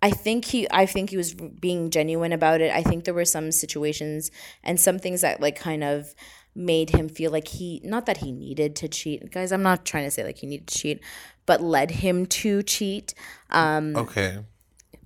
I 0.04 0.12
think 0.12 0.46
he 0.46 0.68
I 0.70 0.86
think 0.86 1.10
he 1.10 1.18
was 1.18 1.34
being 1.34 1.90
genuine 1.90 2.32
about 2.32 2.62
it. 2.62 2.72
I 2.72 2.84
think 2.84 3.06
there 3.06 3.16
were 3.16 3.26
some 3.26 3.52
situations 3.52 4.30
and 4.64 4.80
some 4.80 5.00
things 5.00 5.22
that 5.22 5.42
like 5.42 5.56
kind 5.56 5.84
of 5.84 6.14
made 6.56 6.92
him 6.92 7.10
feel 7.10 7.32
like 7.32 7.48
he 7.48 7.82
not 7.84 8.06
that 8.06 8.18
he 8.18 8.32
needed 8.32 8.76
to 8.78 8.88
cheat. 8.88 9.32
Guys, 9.32 9.52
I'm 9.52 9.64
not 9.64 9.86
trying 9.86 10.06
to 10.06 10.12
say 10.12 10.24
like 10.24 10.38
he 10.38 10.48
needed 10.48 10.68
to 10.68 10.78
cheat, 10.78 11.02
but 11.46 11.62
led 11.62 11.92
him 11.92 12.26
to 12.28 12.62
cheat, 12.64 13.14
um, 13.50 13.96
Okay. 13.96 14.40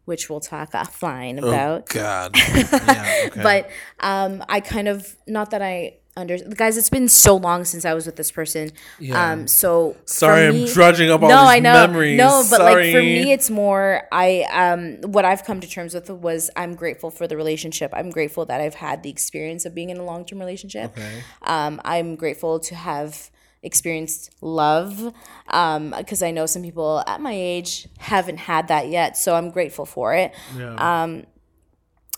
which 0.06 0.30
we'll 0.30 0.40
talk 0.40 0.72
offline 0.74 1.40
Oh 1.42 1.48
about. 1.48 1.88
God. 1.90 2.36
yeah. 2.54 3.24
Okay. 3.28 3.42
But 3.44 3.70
um, 4.00 4.44
I 4.50 4.60
kind 4.60 4.88
of 4.88 5.16
not 5.28 5.52
that 5.52 5.62
I 5.62 5.98
under 6.18 6.38
guys. 6.38 6.78
It's 6.78 6.90
been 6.90 7.08
so 7.08 7.36
long 7.38 7.64
since 7.64 7.86
I 7.86 7.94
was 7.94 8.06
with 8.06 8.16
this 8.16 8.32
person. 8.32 8.72
Yeah. 9.00 9.32
Um, 9.32 9.48
so 9.48 9.94
for 9.94 10.08
Sorry, 10.08 10.48
I'm 10.48 10.54
me- 10.56 10.74
drudging 10.74 11.10
up 11.10 11.22
all 11.22 11.30
no, 11.30 11.42
these 11.42 11.50
I 11.50 11.60
know. 11.60 11.74
memories. 11.88 12.18
No, 12.18 12.44
but 12.50 12.60
like 12.62 12.92
for 12.92 13.02
me, 13.02 13.32
it's 13.32 13.50
more. 13.50 14.04
I 14.12 14.46
um, 14.52 15.12
what 15.12 15.24
I've 15.26 15.44
come 15.46 15.60
to 15.62 15.68
terms 15.70 15.94
with 15.94 16.10
was 16.10 16.50
I'm 16.56 16.76
grateful 16.76 17.12
for 17.12 17.28
the 17.28 17.38
relationship. 17.38 17.92
I'm 17.94 18.10
grateful 18.10 18.46
that 18.46 18.60
I've 18.60 18.76
had 18.76 19.04
the 19.04 19.10
experience 19.10 19.66
of 19.66 19.74
being 19.76 19.90
in 19.92 19.98
a 19.98 20.04
long 20.04 20.26
term 20.26 20.40
relationship. 20.40 20.92
Okay. 20.98 21.22
Um, 21.44 21.80
I'm 21.86 22.16
grateful 22.16 22.60
to 22.62 22.76
have 22.76 23.30
experienced 23.64 24.30
love 24.42 25.14
Um 25.50 25.94
because 25.98 26.22
I 26.22 26.32
know 26.32 26.46
some 26.46 26.62
people 26.62 27.04
at 27.08 27.20
my 27.22 27.34
age 27.34 27.88
haven't 27.98 28.38
had 28.38 28.68
that 28.70 28.88
yet. 28.90 29.18
So 29.18 29.36
I'm 29.36 29.50
grateful 29.50 29.86
for 29.86 30.14
it 30.14 30.32
Yeah. 30.58 31.04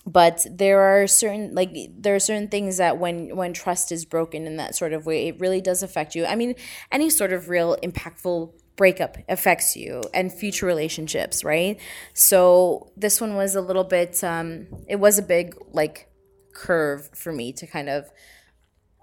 But 0.06 0.46
there 0.50 0.80
are 0.82 1.08
certain 1.08 1.54
like 1.54 1.76
there 1.98 2.16
are 2.16 2.20
certain 2.20 2.48
things 2.48 2.78
that 2.78 2.98
when 2.98 3.36
when 3.36 3.54
trust 3.54 3.92
is 3.92 4.06
broken 4.06 4.48
in 4.48 4.58
that 4.58 4.76
sort 4.76 4.94
of 4.94 5.06
way 5.06 5.28
it 5.28 5.40
really 5.40 5.62
does 5.62 5.84
affect 5.84 6.16
you 6.16 6.26
i 6.26 6.36
mean 6.36 6.56
any 6.92 7.10
sort 7.10 7.34
of 7.34 7.50
real 7.50 7.78
impactful 7.84 8.52
breakup 8.76 9.18
affects 9.28 9.76
you 9.76 10.02
and 10.14 10.32
future 10.32 10.66
relationships 10.66 11.44
right 11.44 11.80
so 12.14 12.92
this 12.96 13.20
one 13.20 13.36
was 13.36 13.56
a 13.56 13.62
little 13.62 13.84
bit 13.84 14.24
um 14.24 14.68
it 14.88 14.96
was 14.96 15.20
a 15.20 15.22
big 15.22 15.56
like 15.74 16.10
curve 16.54 17.10
for 17.14 17.32
me 17.32 17.52
to 17.52 17.68
kind 17.68 17.90
of 17.90 18.10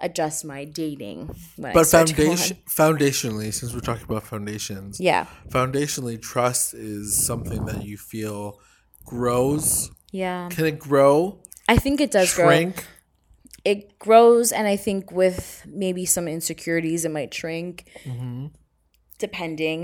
adjust 0.01 0.45
my 0.45 0.65
dating 0.65 1.35
but 1.59 1.85
start 1.85 2.07
to 2.07 2.15
go 2.15 2.31
on. 2.31 2.37
foundation, 2.37 2.59
foundationally, 2.69 3.53
since 3.53 3.73
we're 3.73 3.81
talking 3.81 4.05
about 4.05 4.23
foundations, 4.23 5.01
yeah 5.01 5.27
foundationally, 5.49 6.21
trust 6.21 6.75
is 6.75 7.17
something 7.27 7.65
that 7.65 7.83
you 7.83 7.97
feel 7.97 8.61
grows. 9.07 9.91
Yeah 10.23 10.49
Can 10.55 10.65
it 10.73 10.79
grow? 10.89 11.15
i 11.69 11.77
think 11.85 11.97
it 12.01 12.11
does 12.17 12.31
grow 12.37 12.47
Shrink? 12.49 12.75
it 13.65 13.99
grows 13.99 14.53
and 14.57 14.67
i 14.75 14.77
think 14.87 15.03
with 15.23 15.41
maybe 15.85 16.05
some 16.07 16.27
insecurities 16.37 17.05
it 17.09 17.13
might 17.19 17.33
shrink 17.39 17.75
Mm-hmm. 18.05 18.47
depending 19.19 19.81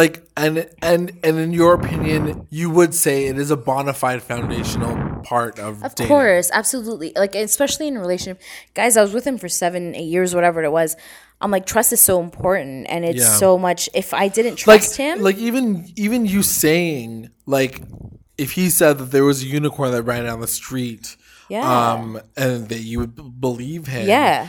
Like 0.00 0.14
and 0.36 0.56
and 0.82 1.04
and 1.26 1.36
in 1.44 1.52
your 1.60 1.72
opinion, 1.80 2.46
you 2.50 2.66
would 2.76 2.92
say 3.04 3.16
it 3.30 3.38
is 3.38 3.50
a 3.52 3.56
bona 3.68 3.92
fide 3.94 4.22
foundational 4.22 4.94
part 5.22 5.58
of, 5.66 5.82
of 5.86 5.94
dating. 5.94 6.08
course 6.12 6.50
absolutely 6.52 7.12
like 7.22 7.34
especially 7.50 7.86
in 7.90 7.96
a 7.96 8.00
relationship 8.06 8.38
guys 8.74 8.96
i 8.98 9.02
was 9.06 9.12
with 9.16 9.24
him 9.30 9.38
for 9.38 9.48
seven 9.48 9.94
eight 9.94 10.10
years 10.16 10.34
whatever 10.34 10.60
it 10.68 10.72
was 10.80 10.90
i'm 11.40 11.50
like 11.56 11.64
trust 11.64 11.92
is 11.96 12.00
so 12.10 12.20
important 12.20 12.86
and 12.92 13.00
it's 13.10 13.22
Yeah. 13.24 13.38
so 13.44 13.56
much 13.68 13.88
if 13.94 14.08
i 14.12 14.26
didn't 14.36 14.58
Like 14.66 14.82
trust 14.82 14.96
him 15.04 15.14
like 15.28 15.38
even 15.48 15.66
even 15.96 16.20
you 16.26 16.42
saying 16.42 17.30
like 17.46 17.74
if 18.38 18.52
he 18.52 18.68
said 18.70 18.98
that 18.98 19.10
there 19.10 19.24
was 19.24 19.42
a 19.42 19.46
unicorn 19.46 19.92
that 19.92 20.02
ran 20.02 20.24
down 20.24 20.40
the 20.40 20.46
street, 20.48 21.16
Yeah. 21.48 21.92
um, 21.92 22.20
and 22.36 22.68
that 22.68 22.80
you 22.80 22.98
would 23.00 23.14
b- 23.14 23.22
believe 23.40 23.86
him, 23.86 24.08
yeah 24.08 24.48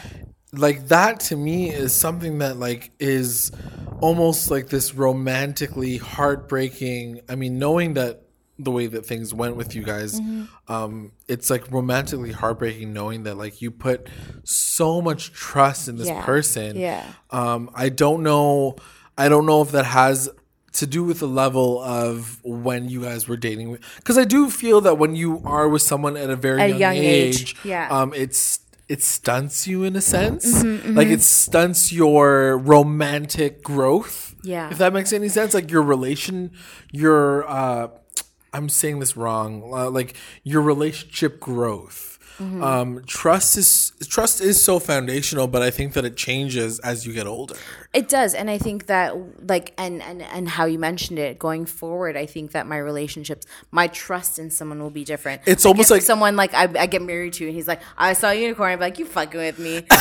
like 0.57 0.87
that 0.87 1.19
to 1.19 1.35
me 1.35 1.69
is 1.69 1.91
something 1.91 2.37
that 2.37 2.55
like 2.55 2.89
is 2.97 3.51
almost 3.99 4.49
like 4.49 4.67
this 4.69 4.93
romantically 4.95 5.97
heartbreaking 5.97 7.19
i 7.27 7.35
mean 7.35 7.59
knowing 7.59 7.95
that 7.95 8.21
the 8.57 8.71
way 8.71 8.87
that 8.87 9.05
things 9.05 9.33
went 9.33 9.57
with 9.57 9.75
you 9.75 9.83
guys 9.83 10.17
Mm-hmm. 10.17 10.71
um 10.71 11.11
it's 11.27 11.49
like 11.49 11.69
romantically 11.71 12.31
heartbreaking 12.31 12.93
knowing 12.93 13.23
that 13.23 13.35
like 13.35 13.61
you 13.61 13.69
put 13.69 14.07
so 14.45 15.01
much 15.01 15.33
trust 15.33 15.89
in 15.89 15.97
this 15.97 16.07
Yeah. 16.07 16.23
person 16.23 16.77
Yeah. 16.77 17.05
um 17.31 17.69
i 17.75 17.89
don't 17.89 18.23
know 18.23 18.77
i 19.17 19.27
don't 19.27 19.45
know 19.45 19.61
if 19.61 19.71
that 19.71 19.85
has 19.85 20.29
to 20.79 20.85
do 20.85 21.03
with 21.03 21.19
the 21.19 21.27
level 21.27 21.81
of 21.81 22.39
when 22.43 22.89
you 22.89 23.01
guys 23.03 23.27
were 23.29 23.37
dating 23.37 23.77
because 23.97 24.17
i 24.17 24.25
do 24.25 24.49
feel 24.49 24.81
that 24.81 24.97
when 24.97 25.15
you 25.15 25.41
are 25.45 25.67
with 25.69 25.81
someone 25.81 26.15
at 26.17 26.29
a 26.29 26.35
very 26.35 26.61
At 26.61 26.69
young, 26.71 26.79
young 26.79 26.95
age, 26.95 27.41
age, 27.41 27.55
yeah. 27.63 27.87
um 27.89 28.13
it's 28.13 28.59
it 28.87 29.01
stunts 29.01 29.67
you 29.67 29.83
in 29.83 29.95
a 29.95 30.01
sense 30.01 30.45
Mm-hmm, 30.63 30.95
like 30.95 31.07
it 31.07 31.21
stunts 31.21 31.91
your 31.91 32.57
romantic 32.57 33.63
growth 33.63 34.35
Yeah. 34.43 34.69
if 34.69 34.77
that 34.77 34.93
makes 34.93 35.11
any 35.13 35.29
sense 35.29 35.53
like 35.53 35.71
your 35.71 35.81
relation 35.81 36.51
your 36.91 37.49
uh 37.49 37.87
i'm 38.53 38.69
saying 38.69 38.99
this 38.99 39.17
wrong 39.17 39.63
uh, 39.73 39.89
like 39.89 40.15
your 40.43 40.61
relationship 40.61 41.39
growth 41.39 42.14
Mm-hmm. 42.39 42.61
um 42.63 43.01
trust 43.07 43.55
is 43.55 43.93
trust 44.09 44.41
is 44.41 44.61
so 44.61 44.77
foundational 44.77 45.47
but 45.47 45.61
i 45.61 45.71
think 45.71 45.93
that 45.93 46.03
it 46.03 46.17
changes 46.17 46.79
as 46.79 47.05
you 47.07 47.13
get 47.13 47.27
older 47.27 47.55
It 47.93 48.09
does, 48.09 48.33
and 48.35 48.49
I 48.49 48.57
think 48.57 48.87
that 48.87 49.15
like 49.47 49.71
and 49.77 50.03
and 50.03 50.21
and 50.21 50.49
how 50.49 50.65
you 50.65 50.77
mentioned 50.77 51.17
it 51.17 51.39
going 51.39 51.65
forward, 51.65 52.17
I 52.17 52.25
think 52.25 52.51
that 52.51 52.67
my 52.67 52.75
relationships, 52.91 53.47
my 53.71 53.87
trust 53.87 54.37
in 54.37 54.49
someone 54.51 54.79
will 54.83 54.89
be 55.01 55.05
different. 55.05 55.43
It's 55.45 55.63
Like, 55.63 55.71
almost 55.71 55.91
like- 55.91 56.01
someone 56.01 56.35
like 56.35 56.53
I, 56.53 56.65
I 56.83 56.87
get 56.87 57.01
married 57.01 57.31
to, 57.39 57.45
and 57.47 57.53
he's 57.55 57.69
like, 57.71 57.79
I 57.97 58.11
saw 58.11 58.31
a 58.31 58.35
unicorn. 58.35 58.73
I'm 58.73 58.81
like, 58.81 58.99
you 58.99 59.05
fucking 59.05 59.39
with 59.39 59.59
me, 59.59 59.75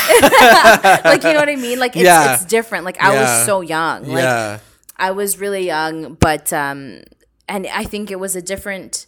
like 1.11 1.23
you 1.23 1.33
know 1.35 1.38
what 1.44 1.49
I 1.49 1.55
mean? 1.57 1.79
Like 1.79 1.94
it's 1.94 2.05
Yeah. 2.05 2.35
it's 2.35 2.44
different. 2.44 2.85
Like 2.85 3.01
I 3.01 3.12
Yeah. 3.14 3.20
was 3.23 3.47
so 3.47 3.61
young, 3.61 3.99
like 4.09 4.23
yeah 4.23 4.59
I 4.97 5.11
was 5.12 5.38
really 5.38 5.64
young, 5.66 6.14
but 6.14 6.53
um, 6.53 7.03
and 7.49 7.66
I 7.68 7.85
think 7.85 8.11
it 8.11 8.18
was 8.18 8.35
a 8.35 8.42
different. 8.42 9.07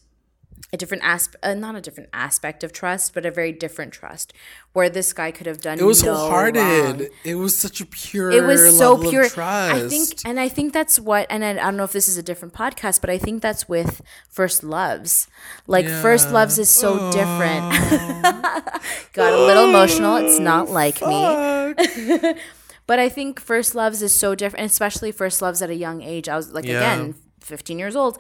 A 0.77 0.79
different 0.79 1.05
aspect, 1.05 1.43
uh, 1.43 1.55
not 1.55 1.75
a 1.75 1.81
different 1.81 2.11
aspect 2.13 2.63
of 2.63 2.71
trust, 2.71 3.15
but 3.15 3.25
a 3.25 3.31
very 3.31 3.51
different 3.51 3.95
trust, 3.95 4.35
where 4.75 4.91
this 4.91 5.15
guy 5.15 5.31
could 5.31 5.47
have 5.47 5.59
done. 5.63 5.79
it 5.79 5.85
was 5.85 6.05
no 6.05 6.15
wholehearted. 6.15 7.01
wrong. 7.01 7.09
It 7.25 7.37
was 7.37 7.57
such 7.57 7.81
a 7.81 7.87
pure 7.87 8.31
it 8.31 8.45
was 8.45 8.77
so 8.77 8.99
pure. 8.99 9.27
Trust. 9.27 9.75
i 9.75 9.89
think 9.89 10.09
and 10.27 10.39
i 10.39 10.51
think 10.51 10.75
that's 10.75 11.01
what 11.01 11.27
and 11.31 11.43
I, 11.43 11.53
I 11.53 11.55
don't 11.55 11.79
know 11.79 11.85
if 11.85 11.93
this 11.93 12.09
is 12.09 12.19
a 12.19 12.23
different 12.23 12.53
podcast 12.53 13.01
but 13.01 13.09
i 13.09 13.17
think 13.17 13.41
that's 13.41 13.67
with 13.71 14.03
first 14.29 14.63
loves. 14.63 15.29
Like 15.67 15.87
first 15.89 16.31
loves 16.31 16.59
is 16.59 16.69
so 16.69 17.11
different. 17.11 17.73
Got 19.15 19.33
a 19.33 19.43
little 19.49 19.71
emotional. 19.71 20.17
It's 20.17 20.39
not 20.39 20.69
like 20.69 21.01
me. 21.01 22.35
but 22.87 22.99
i 22.99 23.09
think 23.09 23.41
first 23.41 23.75
loves 23.75 24.03
is 24.03 24.15
so 24.15 24.35
different 24.35 24.67
especially 24.71 25.11
first 25.11 25.41
loves 25.41 25.63
at 25.63 25.71
a 25.71 25.75
young 25.87 26.03
age. 26.03 26.29
I 26.29 26.37
was 26.37 26.53
like 26.53 26.67
Yeah. 26.67 26.81
again 26.81 27.15
15 27.41 27.79
years 27.79 27.97
old 27.97 28.19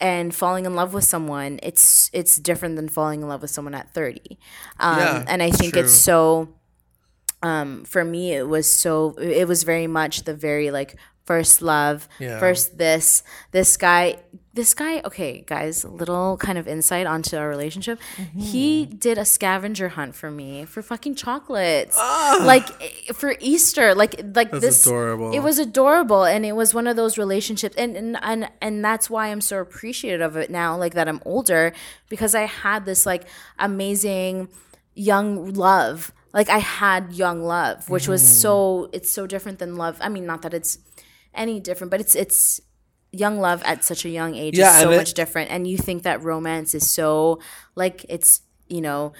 and 0.00 0.34
falling 0.34 0.66
in 0.66 0.74
love 0.74 0.92
with 0.94 1.04
someone 1.04 1.58
it's 1.62 2.10
it's 2.12 2.38
different 2.38 2.76
than 2.76 2.88
falling 2.88 3.22
in 3.22 3.28
love 3.28 3.42
with 3.42 3.50
someone 3.50 3.74
at 3.74 3.92
30 3.94 4.20
um, 4.80 4.98
Yeah, 4.98 5.24
and 5.28 5.42
i 5.42 5.50
think 5.50 5.72
true. 5.74 5.82
it's 5.82 5.92
so 5.94 6.48
um, 7.42 7.84
for 7.84 8.04
me 8.04 8.32
it 8.32 8.48
was 8.48 8.70
so 8.72 9.14
it 9.20 9.46
was 9.46 9.62
very 9.64 9.86
much 9.86 10.24
the 10.24 10.34
very 10.34 10.70
like 10.70 10.96
first 11.24 11.62
love 11.62 12.08
Yeah. 12.18 12.38
first 12.38 12.78
this 12.78 13.22
this 13.52 13.76
guy 13.76 14.16
this 14.54 14.72
guy, 14.72 15.00
okay, 15.04 15.42
guys, 15.46 15.84
little 15.84 16.36
kind 16.36 16.58
of 16.58 16.68
insight 16.68 17.06
onto 17.06 17.36
our 17.36 17.48
relationship. 17.48 17.98
Mm-hmm. 18.16 18.38
He 18.38 18.86
did 18.86 19.18
a 19.18 19.24
scavenger 19.24 19.90
hunt 19.90 20.14
for 20.14 20.30
me 20.30 20.64
for 20.64 20.80
fucking 20.80 21.16
chocolates, 21.16 21.96
ah! 21.98 22.40
like 22.44 22.68
eh, 22.80 23.12
for 23.12 23.34
Easter, 23.40 23.94
like 23.94 24.14
like 24.34 24.52
That's 24.52 24.64
this. 24.64 24.86
adorable. 24.86 25.34
It 25.34 25.40
was 25.40 25.58
adorable, 25.58 26.24
and 26.24 26.46
it 26.46 26.52
was 26.52 26.72
one 26.72 26.86
of 26.86 26.94
those 26.94 27.18
relationships, 27.18 27.74
and 27.76 27.96
and 27.96 28.16
and 28.22 28.48
and 28.60 28.84
that's 28.84 29.10
why 29.10 29.28
I'm 29.28 29.40
so 29.40 29.58
appreciative 29.58 30.20
of 30.20 30.36
it 30.36 30.50
now, 30.50 30.76
like 30.76 30.94
that 30.94 31.08
I'm 31.08 31.20
older, 31.24 31.72
because 32.08 32.34
I 32.34 32.42
had 32.42 32.84
this 32.84 33.04
like 33.04 33.24
amazing 33.58 34.48
young 34.94 35.52
love. 35.52 36.12
Like 36.32 36.48
I 36.48 36.58
had 36.58 37.12
young 37.12 37.42
love, 37.42 37.90
which 37.90 38.08
was 38.08 38.22
mm. 38.22 38.26
so 38.26 38.90
it's 38.92 39.10
so 39.10 39.26
different 39.26 39.58
than 39.58 39.76
love. 39.76 39.98
I 40.00 40.08
mean, 40.08 40.26
not 40.26 40.42
that 40.42 40.54
it's 40.54 40.78
any 41.34 41.58
different, 41.58 41.90
but 41.90 42.00
it's 42.00 42.14
it's 42.14 42.60
young 43.14 43.38
love 43.38 43.62
at 43.64 43.84
such 43.84 44.04
a 44.04 44.08
young 44.08 44.34
age 44.34 44.56
Yeah, 44.58 44.76
is 44.76 44.82
so 44.82 44.90
it- 44.90 44.96
much 44.96 45.14
different. 45.14 45.50
And 45.50 45.66
you 45.66 45.78
think 45.78 46.02
that 46.02 46.22
romance 46.22 46.74
is 46.74 46.88
so 46.90 47.40
like 47.74 48.04
it's 48.08 48.40
you 48.68 48.80
know, 48.80 49.12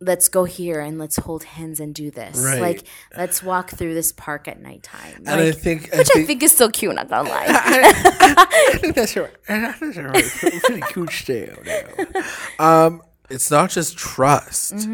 let's 0.00 0.28
go 0.28 0.44
here 0.44 0.80
and 0.80 0.98
let's 0.98 1.16
hold 1.16 1.44
hands 1.44 1.80
and 1.80 1.94
do 1.94 2.10
this. 2.10 2.38
Right. 2.38 2.60
Like 2.60 2.84
let's 3.16 3.42
walk 3.42 3.70
through 3.70 3.94
this 3.94 4.12
park 4.12 4.48
at 4.48 4.60
nighttime. 4.60 5.22
And 5.26 5.40
I 5.40 5.50
think, 5.52 5.82
which 5.92 6.08
I 6.10 6.14
think, 6.14 6.26
think 6.26 6.42
is 6.42 6.52
still 6.52 6.70
cute. 6.70 6.94
Not 6.94 7.08
gonna 7.08 7.28
lie. 7.28 7.46
I 7.48 8.78
think 8.80 8.94
that's 8.94 9.16
right. 9.16 9.30
That's 9.48 9.96
right. 9.96 10.24
Pretty 10.24 10.80
cute. 10.92 12.18
Um, 12.58 13.02
it's 13.30 13.50
not 13.50 13.70
just 13.70 13.96
trust. 13.96 14.86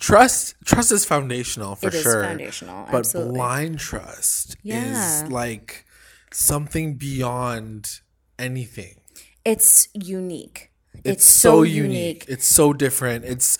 Trust, 0.00 0.54
trust 0.64 0.92
is 0.92 1.04
foundational 1.04 1.74
for 1.74 1.88
Mm-hmm. 1.88 1.96
It 1.96 1.98
is 1.98 2.02
sure. 2.02 2.24
foundational, 2.24 2.86
but 2.90 2.98
absolutely. 3.00 3.34
blind 3.34 3.78
trust 3.78 4.56
Yeah. 4.62 5.24
is 5.24 5.30
like 5.30 5.84
something 6.32 6.94
beyond 6.96 8.00
anything. 8.38 9.00
it's 9.44 9.88
unique. 9.94 10.70
It's, 10.92 11.02
it's 11.04 11.24
so, 11.24 11.62
unique. 11.62 11.82
unique. 11.82 12.24
It's 12.28 12.46
so 12.46 12.72
different. 12.72 13.24
It's 13.24 13.58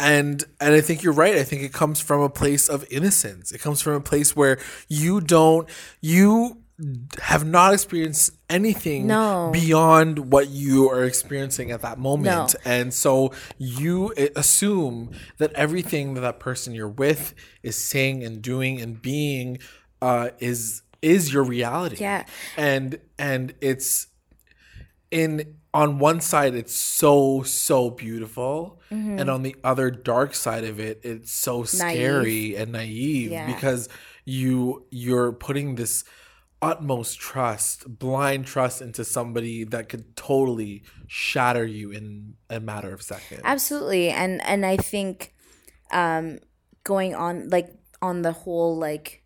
and 0.00 0.42
and 0.60 0.74
I 0.74 0.80
think 0.80 1.02
you're 1.02 1.12
right. 1.12 1.36
I 1.36 1.44
think 1.44 1.62
it 1.62 1.72
comes 1.72 2.00
from 2.00 2.20
a 2.20 2.28
place 2.28 2.68
of 2.68 2.84
innocence. 2.90 3.52
It 3.52 3.60
comes 3.60 3.80
from 3.80 3.94
a 3.94 4.00
place 4.00 4.34
where 4.34 4.58
you 4.88 5.20
don't 5.20 5.68
you 6.00 6.58
have 7.20 7.46
not 7.46 7.72
experienced 7.72 8.32
anything 8.50 9.06
No. 9.06 9.50
beyond 9.52 10.32
what 10.32 10.48
you 10.48 10.90
are 10.90 11.04
experiencing 11.04 11.70
at 11.70 11.82
that 11.82 11.98
moment. 11.98 12.24
No. 12.54 12.60
And 12.64 12.92
so 12.92 13.32
you 13.58 14.12
assume 14.34 15.12
that 15.38 15.52
everything 15.52 16.14
that 16.14 16.22
that 16.22 16.40
person 16.40 16.74
you're 16.74 16.88
with 16.88 17.34
is 17.62 17.76
saying 17.76 18.24
and 18.24 18.42
doing 18.42 18.80
and 18.80 19.00
being 19.00 19.58
uh, 20.00 20.30
is 20.40 20.81
is 21.02 21.32
your 21.32 21.44
reality. 21.44 21.96
Yeah. 22.00 22.24
And 22.56 22.98
and 23.18 23.54
it's 23.60 24.06
in 25.10 25.56
on 25.74 25.98
one 25.98 26.20
side 26.20 26.54
it's 26.54 26.74
so 26.74 27.42
so 27.42 27.90
beautiful 27.90 28.78
Mm-hmm. 28.90 29.20
and 29.20 29.30
on 29.30 29.42
the 29.42 29.56
other 29.64 29.90
dark 29.90 30.34
side 30.34 30.64
of 30.64 30.78
it 30.78 31.00
it's 31.02 31.32
so 31.32 31.64
scary 31.64 32.54
and 32.56 32.72
naive 32.72 33.30
Yeah. 33.30 33.46
because 33.46 33.88
you 34.26 34.84
you're 34.90 35.32
putting 35.32 35.76
this 35.76 36.04
utmost 36.60 37.18
trust 37.18 37.98
blind 37.98 38.44
trust 38.44 38.82
into 38.82 39.02
somebody 39.02 39.64
that 39.64 39.88
could 39.88 40.14
totally 40.14 40.82
shatter 41.06 41.64
you 41.64 41.90
in 41.90 42.34
a 42.50 42.60
matter 42.60 42.92
of 42.92 43.00
seconds 43.00 43.40
Absolutely. 43.44 44.10
And 44.10 44.44
and 44.44 44.66
I 44.66 44.76
think 44.76 45.32
um 45.90 46.38
going 46.84 47.14
on 47.14 47.48
like 47.48 47.74
on 48.02 48.20
the 48.20 48.32
whole 48.32 48.76
like 48.76 49.21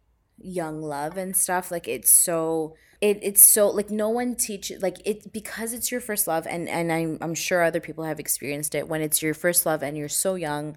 young 0.46 0.80
love 0.80 1.16
and 1.16 1.36
stuff, 1.36 1.70
like 1.70 1.88
it's 1.88 2.10
so 2.10 2.74
it 3.00 3.18
it's 3.22 3.42
so 3.42 3.68
like 3.68 3.90
no 3.90 4.08
one 4.08 4.34
teaches 4.34 4.82
like 4.82 4.98
it 5.04 5.32
because 5.32 5.72
it's 5.72 5.90
your 5.90 6.00
first 6.00 6.26
love 6.26 6.46
and 6.46 6.68
and 6.68 6.92
I'm 6.92 7.18
I'm 7.20 7.34
sure 7.34 7.62
other 7.62 7.80
people 7.80 8.04
have 8.04 8.18
experienced 8.18 8.74
it 8.74 8.88
when 8.88 9.02
it's 9.02 9.22
your 9.22 9.34
first 9.34 9.66
love 9.66 9.82
and 9.82 9.96
you're 9.96 10.08
so 10.08 10.34
young, 10.34 10.76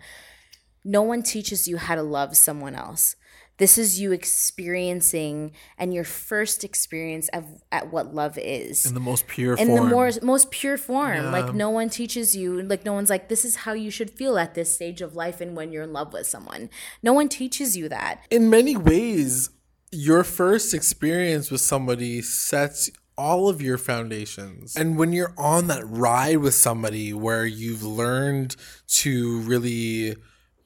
no 0.84 1.02
one 1.02 1.24
teaches 1.24 1.68
you 1.68 1.78
how 1.78 1.96
to 1.96 2.04
love 2.04 2.36
someone 2.36 2.76
else. 2.76 3.16
This 3.60 3.78
is 3.78 4.00
you 4.00 4.14
experiencing 4.14 5.52
and 5.78 5.94
your 5.94 6.06
first 6.06 6.64
experience 6.64 7.28
of 7.34 7.46
at 7.74 7.92
what 7.92 8.16
love 8.16 8.38
is. 8.38 8.86
In 8.86 8.94
the 8.94 9.02
most 9.02 9.28
pure 9.28 9.56
in 9.56 9.68
form. 9.68 9.84
the 9.84 9.94
more 9.94 10.12
most 10.22 10.50
pure 10.50 10.78
form. 10.78 11.24
Yeah. 11.24 11.32
like 11.32 11.54
no 11.54 11.70
one 11.70 11.90
teaches 11.90 12.36
you 12.36 12.62
like 12.64 12.86
no 12.86 12.94
one's 12.94 13.10
like 13.10 13.28
this 13.28 13.44
is 13.44 13.58
how 13.58 13.74
you 13.74 13.92
should 13.92 14.10
feel 14.10 14.38
at 14.38 14.56
this 14.56 14.74
stage 14.74 15.02
of 15.02 15.14
life 15.16 15.42
and 15.42 15.58
when 15.58 15.74
you're 15.74 15.84
in 15.84 15.94
love 15.94 16.14
with 16.14 16.26
someone. 16.26 16.70
No 17.04 17.12
one 17.12 17.28
teaches 17.28 17.76
you 17.76 17.90
that. 17.90 18.26
In 18.30 18.50
many 18.50 18.78
ways, 18.78 19.50
your 19.92 20.24
first 20.24 20.74
experience 20.74 21.52
with 21.52 21.62
somebody 21.62 22.22
sets 22.22 22.90
all 23.18 23.50
of 23.50 23.62
your 23.62 23.78
foundations. 23.78 24.76
And 24.76 24.98
when 24.98 25.12
you're 25.12 25.34
on 25.38 25.68
that 25.68 25.86
ride 25.86 26.38
with 26.38 26.54
somebody 26.54 27.14
where 27.14 27.46
you've 27.46 27.84
learned 27.84 28.56
to 28.88 29.42
really 29.42 30.16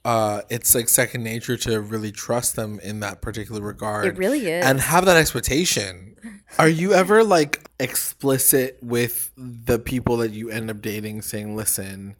uh 0.05 0.41
it's 0.49 0.75
like 0.75 0.89
second 0.89 1.23
nature 1.23 1.55
to 1.55 1.79
really 1.79 2.11
trust 2.11 2.55
them 2.55 2.79
in 2.81 2.99
that 2.99 3.21
particular 3.21 3.61
regard. 3.61 4.05
It 4.05 4.17
really 4.17 4.51
is. 4.51 4.63
And 4.65 4.79
have 4.79 5.05
that 5.05 5.17
expectation. 5.17 6.15
Are 6.59 6.69
you 6.69 6.93
ever 6.93 7.23
like 7.23 7.67
explicit 7.79 8.77
with 8.81 9.31
the 9.35 9.79
people 9.79 10.17
that 10.17 10.31
you 10.31 10.49
end 10.49 10.69
up 10.69 10.81
dating 10.81 11.23
saying, 11.23 11.55
"Listen, 11.55 12.15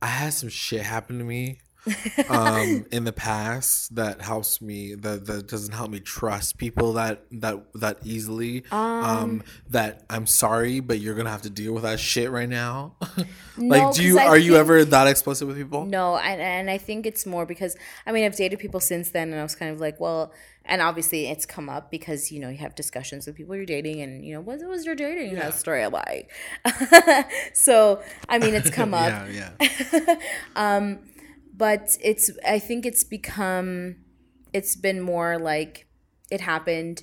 I 0.00 0.06
had 0.06 0.32
some 0.32 0.48
shit 0.48 0.82
happen 0.82 1.18
to 1.18 1.24
me 1.24 1.60
um 2.28 2.86
in 2.92 3.04
the 3.04 3.12
past 3.12 3.94
that 3.94 4.20
helps 4.22 4.60
me 4.62 4.94
that 4.94 5.26
that 5.26 5.46
doesn't 5.48 5.72
help 5.74 5.90
me 5.90 6.00
trust 6.00 6.56
people 6.58 6.94
that 6.94 7.24
that 7.30 7.62
that 7.74 7.98
easily. 8.04 8.64
Um, 8.70 9.42
that 9.70 10.04
i'm 10.10 10.26
sorry 10.26 10.80
but 10.80 10.98
you're 11.00 11.14
gonna 11.14 11.30
have 11.30 11.42
to 11.42 11.50
deal 11.50 11.72
with 11.74 11.82
that 11.84 12.00
shit 12.00 12.30
right 12.30 12.48
now. 12.48 12.96
Like 13.56 13.82
No, 13.84 13.92
do 13.92 14.02
you 14.02 14.18
I 14.18 14.26
are 14.26 14.36
you 14.38 14.56
ever 14.56 14.84
that 14.84 15.06
explicit 15.06 15.46
with 15.46 15.56
people? 15.56 15.86
No 15.86 16.16
and, 16.16 16.40
and 16.40 16.68
i 16.68 16.76
think 16.76 17.06
it's 17.06 17.24
more 17.24 17.46
because 17.46 17.76
i 18.04 18.10
mean 18.10 18.24
i've 18.24 18.34
dated 18.34 18.58
people 18.58 18.80
since 18.80 19.10
then 19.10 19.30
and 19.30 19.38
i 19.38 19.44
was 19.44 19.54
kind 19.54 19.70
of 19.72 19.78
like 19.80 20.00
well 20.00 20.32
and 20.64 20.82
obviously 20.82 21.26
it's 21.28 21.46
come 21.46 21.68
up 21.68 21.88
because 21.88 22.32
you 22.32 22.40
know 22.40 22.48
you 22.48 22.56
have 22.56 22.74
discussions 22.74 23.26
with 23.28 23.36
people 23.36 23.54
you're 23.54 23.64
dating 23.64 24.00
and 24.00 24.24
you 24.24 24.34
know 24.34 24.40
what 24.40 24.58
was 24.66 24.84
your 24.84 24.96
dating 24.96 25.36
Yeah. 25.36 25.50
story 25.50 25.86
like? 25.86 26.30
So 27.54 28.02
i 28.28 28.38
mean 28.38 28.54
it's 28.54 28.70
come 28.70 28.92
up. 28.94 29.28
yeah. 29.30 29.52
Yeah 29.58 30.16
but 31.56 31.96
it's 32.02 32.30
i 32.46 32.58
think 32.58 32.84
it's 32.86 33.04
become 33.04 33.96
it's 34.52 34.76
been 34.76 35.00
more 35.00 35.38
like 35.38 35.86
it 36.30 36.40
happened. 36.40 37.02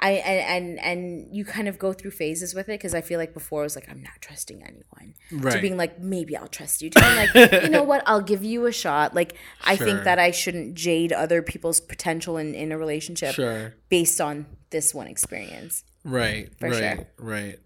I 0.00 0.10
and 0.12 0.78
and, 0.80 0.80
and 0.80 1.36
you 1.36 1.44
kind 1.44 1.68
of 1.68 1.78
go 1.78 1.92
through 1.92 2.10
phases 2.10 2.54
with 2.54 2.68
it 2.68 2.72
because 2.72 2.92
i 2.92 3.00
feel 3.00 3.20
like 3.20 3.32
before 3.32 3.60
i 3.60 3.62
was 3.62 3.76
like 3.76 3.88
i'm 3.88 4.02
not 4.02 4.14
trusting 4.20 4.60
anyone. 4.62 5.14
To 5.52 5.60
being 5.60 5.76
like 5.76 6.00
maybe 6.00 6.36
i'll 6.36 6.48
trust 6.48 6.82
you. 6.82 6.90
To 6.90 7.00
being 7.00 7.16
like 7.16 7.62
you 7.62 7.68
know 7.68 7.84
what? 7.84 8.02
I'll 8.04 8.20
give 8.20 8.42
you 8.42 8.66
a 8.66 8.72
shot. 8.72 9.14
Like 9.14 9.36
i 9.64 9.76
Sure. 9.76 9.86
think 9.86 10.04
that 10.04 10.18
i 10.18 10.32
shouldn't 10.32 10.74
jade 10.74 11.12
other 11.12 11.40
people's 11.40 11.80
potential 11.80 12.36
in, 12.36 12.52
in 12.54 12.72
a 12.72 12.78
relationship 12.78 13.34
sure. 13.34 13.74
based 13.88 14.20
on 14.20 14.46
this 14.70 14.92
one 14.92 15.06
experience. 15.06 15.84
Right 16.04 16.48
right 16.60 16.74
sure. 16.74 16.80
Mm-hmm. 16.80 17.24
right. 17.24 17.58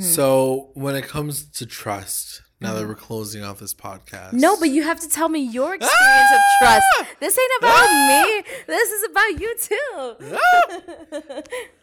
So 0.00 0.70
when 0.74 0.96
it 0.96 1.04
comes 1.04 1.48
to 1.52 1.64
trust 1.64 2.42
now 2.60 2.74
that 2.74 2.84
mm. 2.84 2.88
we're 2.88 2.94
closing 2.94 3.44
off 3.44 3.58
this 3.58 3.74
podcast. 3.74 4.32
No 4.32 4.58
but 4.58 4.70
you 4.70 4.82
have 4.82 5.00
to 5.00 5.08
tell 5.08 5.28
me 5.28 5.40
your 5.40 5.70
ah! 5.70 5.74
experience 5.74 6.30
of 6.32 6.40
trust. 6.60 7.20
This 7.20 7.38
ain't 7.38 7.52
about 7.60 7.86
ah! 7.88 8.24
me. 8.24 8.44
This 8.66 8.90
is 8.90 9.04
about 9.10 9.40
you 9.40 9.56
too. 9.58 10.36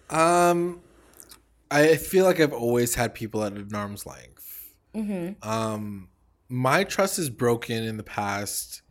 Ah! 0.10 0.50
Um, 0.50 0.82
I 1.72 1.96
feel 1.96 2.26
like 2.26 2.40
I've 2.40 2.54
always 2.54 2.96
had 2.96 3.14
people 3.14 3.44
at 3.44 3.54
an 3.54 3.74
arm's 3.74 4.06
length. 4.06 4.76
Mm-hmm. 4.96 5.48
Um, 5.48 6.10
my 6.48 6.84
trust 6.84 7.20
is 7.20 7.30
broken 7.30 7.84
in 7.84 7.98
the 7.98 8.04
past, 8.04 8.82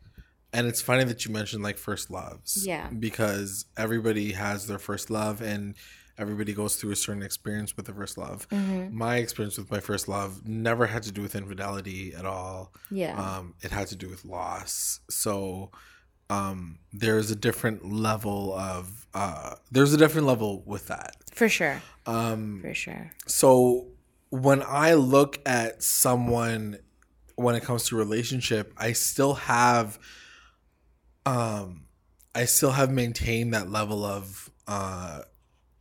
and 0.53 0.67
it's 0.67 0.83
funny 0.83 1.05
that 1.05 1.25
you 1.25 1.33
mentioned 1.33 1.63
like 1.63 1.79
first 1.79 2.11
loves. 2.11 2.67
Yeah. 2.67 2.89
because 2.89 3.67
everybody 3.77 4.33
has 4.33 4.67
their 4.67 4.79
first 4.79 5.09
love, 5.09 5.41
and 5.41 5.77
everybody 6.19 6.53
goes 6.53 6.77
through 6.77 6.93
a 6.93 6.97
certain 6.97 7.23
experience 7.23 7.77
with 7.77 7.87
the 7.87 7.93
first 7.93 8.17
love. 8.19 8.47
My 8.51 9.17
experience 9.17 9.59
with 9.59 9.71
my 9.71 9.81
first 9.81 10.09
love 10.09 10.47
never 10.47 10.87
had 10.87 11.03
to 11.05 11.13
do 11.13 11.23
with 11.23 11.35
infidelity 11.35 12.15
at 12.15 12.25
all. 12.25 12.73
Yeah. 12.91 13.19
um, 13.21 13.55
it 13.63 13.71
had 13.71 13.89
to 13.89 13.97
do 13.97 14.09
with 14.09 14.25
loss. 14.25 15.01
So 15.11 15.71
um, 16.31 16.79
there's 16.93 17.31
a 17.31 17.37
different 17.37 17.91
level 17.93 18.53
of 18.55 19.07
uh, 19.15 19.55
there's 19.71 19.93
a 19.93 19.97
different 19.99 20.27
level 20.27 20.63
with 20.67 20.87
that. 20.89 21.17
For 21.33 21.49
sure. 21.49 21.83
Um, 22.07 22.61
For 22.63 22.75
sure. 22.75 23.13
so 23.27 23.89
when 24.31 24.63
I 24.67 24.95
look 24.95 25.39
at 25.47 25.83
someone 25.83 26.79
when 27.37 27.55
it 27.57 27.63
comes 27.65 27.89
to 27.89 27.97
relationship, 27.97 28.73
I 28.77 28.93
still 28.93 29.35
have 29.35 29.99
um 31.27 31.85
I 32.35 32.45
still 32.47 32.73
have 32.73 32.91
maintained 32.91 33.55
that 33.55 33.71
level 33.71 34.05
of 34.05 34.51
uh 34.67 35.23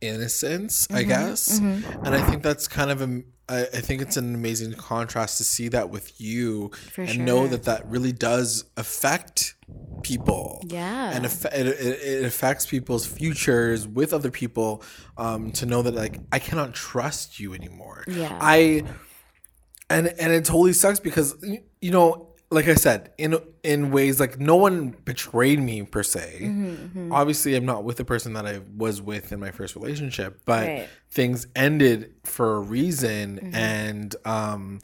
innocence, 0.08 0.86
Mm-hmm, 0.86 0.96
I 0.96 1.02
guess. 1.02 1.58
And 1.58 2.14
I 2.14 2.22
think 2.22 2.42
that's 2.42 2.68
kind 2.68 2.90
of 2.90 3.00
a. 3.00 3.22
I 3.48 3.62
I 3.62 3.80
think 3.80 4.00
it's 4.02 4.16
an 4.16 4.34
amazing 4.34 4.72
contrast 4.74 5.38
to 5.38 5.44
see 5.44 5.68
that 5.68 5.90
with 5.90 6.20
you 6.20 6.70
and 6.96 7.24
know 7.24 7.46
that 7.46 7.64
that 7.64 7.86
really 7.88 8.12
does 8.12 8.64
affect 8.76 9.54
people. 10.02 10.62
Yeah. 10.66 11.10
and 11.14 11.26
it, 11.26 11.44
it, 11.44 11.66
it 11.66 12.24
affects 12.24 12.66
people's 12.66 13.06
futures 13.06 13.86
with 13.86 14.12
other 14.12 14.30
people. 14.30 14.82
Um, 15.16 15.52
to 15.52 15.66
know 15.66 15.82
that 15.82 15.94
like 15.94 16.20
I 16.32 16.38
cannot 16.38 16.74
trust 16.74 17.38
you 17.38 17.54
anymore. 17.54 18.04
Yeah. 18.08 18.36
I 18.40 18.84
and 19.90 20.08
and 20.08 20.32
it 20.32 20.44
totally 20.44 20.72
sucks 20.72 21.00
because 21.00 21.34
you 21.80 21.90
know 21.90 22.33
like 22.54 22.68
i 22.68 22.74
said 22.74 23.12
in 23.18 23.36
in 23.62 23.90
ways 23.90 24.18
like 24.20 24.38
no 24.38 24.56
one 24.56 24.90
betrayed 25.04 25.60
me 25.60 25.82
per 25.82 26.02
se. 26.02 26.38
Mm-hmm, 26.42 27.12
obviously 27.12 27.54
i'm 27.56 27.66
not 27.66 27.84
with 27.84 27.96
the 27.96 28.04
person 28.04 28.32
that 28.34 28.46
i 28.46 28.60
was 28.76 29.02
with 29.02 29.32
in 29.32 29.40
my 29.40 29.50
first 29.50 29.74
relationship 29.76 30.40
but 30.44 30.66
Right. 30.68 30.88
things 31.10 31.46
ended 31.56 32.14
for 32.24 32.56
a 32.56 32.60
reason 32.60 33.38
Mm-hmm. 33.42 33.54
and 33.54 34.16
um 34.24 34.80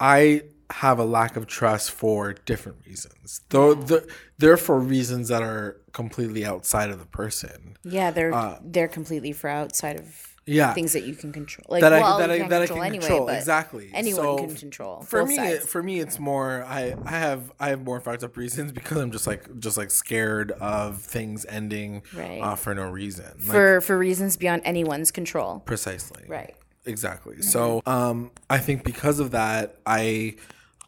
i 0.00 0.42
have 0.70 0.98
a 0.98 1.04
lack 1.04 1.36
of 1.36 1.46
trust 1.46 1.90
for 1.90 2.32
different 2.32 2.78
reasons. 2.86 3.42
Though 3.50 3.74
the, 3.74 4.08
they're 4.38 4.56
for 4.56 4.80
reasons 4.80 5.28
that 5.28 5.42
are 5.42 5.76
completely 5.92 6.46
outside 6.46 6.88
of 6.88 6.98
the 6.98 7.04
person. 7.04 7.76
Yeah, 7.84 8.10
they're 8.10 8.32
they're 8.64 8.88
completely 8.88 9.32
for 9.32 9.48
outside 9.50 9.96
of 9.98 10.06
uh, 10.06 10.31
yeah 10.46 10.72
things 10.74 10.92
that 10.94 11.04
you 11.04 11.14
can 11.14 11.32
control. 11.32 11.66
Like 11.68 11.82
that 11.82 11.92
well, 11.92 12.14
I 12.14 12.18
that 12.26 12.30
I 12.30 12.48
that 12.48 12.62
I 12.62 12.66
control 12.66 12.78
can 12.80 12.86
anyway, 12.86 13.06
control 13.06 13.28
exactly. 13.28 13.90
Anyone 13.94 14.22
So, 14.22 14.36
can 14.38 14.54
control. 14.56 15.02
For 15.02 15.24
me, 15.24 15.36
sides. 15.36 15.66
for 15.66 15.82
me, 15.82 16.00
it's 16.00 16.18
more 16.18 16.64
I 16.64 16.94
I 17.04 17.10
have 17.10 17.52
I 17.60 17.68
have 17.68 17.82
more 17.84 18.00
fucked 18.00 18.24
up 18.24 18.36
reasons 18.36 18.72
because 18.78 18.98
I'm 18.98 19.10
just 19.12 19.26
like 19.26 19.58
just 19.60 19.76
like 19.76 19.90
scared 19.90 20.50
of 20.52 21.00
things 21.02 21.46
ending 21.48 22.02
Right. 22.14 22.40
uh, 22.40 22.54
for 22.56 22.74
no 22.74 22.90
reason. 22.90 23.26
Like, 23.26 23.40
for 23.42 23.80
for 23.80 23.96
reasons 23.98 24.36
beyond 24.36 24.62
anyone's 24.64 25.10
control. 25.10 25.60
precisely. 25.60 26.24
Right. 26.26 26.54
Exactly. 26.84 27.42
So 27.42 27.80
um, 27.86 28.32
I 28.50 28.58
think 28.58 28.82
because 28.84 29.20
of 29.20 29.30
that, 29.30 29.76
I 29.86 30.34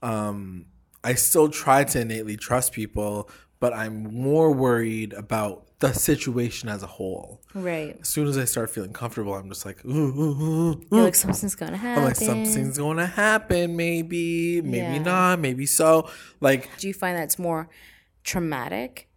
um, 0.03 0.67
I 1.05 1.15
still 1.15 1.49
try 1.49 1.85
to 1.85 2.01
innately 2.01 2.37
trust 2.37 2.73
people, 2.73 3.31
but 3.61 3.73
I'm 3.73 4.03
more 4.13 4.51
worried 4.53 5.13
about 5.13 5.67
the 5.93 5.93
situation 5.95 6.69
as 6.69 6.83
a 6.83 6.87
whole. 6.87 7.41
Right. 7.55 7.99
As 8.01 8.09
soon 8.09 8.27
as 8.27 8.39
I 8.39 8.45
start 8.45 8.71
feeling 8.71 8.93
comfortable, 8.93 9.35
I'm 9.35 9.49
just 9.49 9.67
like, 9.67 9.85
ooh, 9.85 9.91
ooh, 9.91 10.43
ooh, 10.43 10.81
You're 10.91 11.03
like 11.05 11.15
something's 11.15 11.55
gonna 11.55 11.77
happen. 11.77 12.03
I'm 12.03 12.09
like 12.09 12.17
something's 12.17 12.77
to 12.79 13.07
happen, 13.07 13.77
maybe, 13.77 14.61
maybe 14.63 14.77
Yeah. 14.97 14.99
not, 15.03 15.41
maybe 15.41 15.67
so. 15.67 16.09
Like 16.41 16.69
Do 16.79 16.89
you 16.89 16.95
find 16.95 17.17
that's 17.19 17.39
more 17.39 17.69
traumatic? 18.23 19.09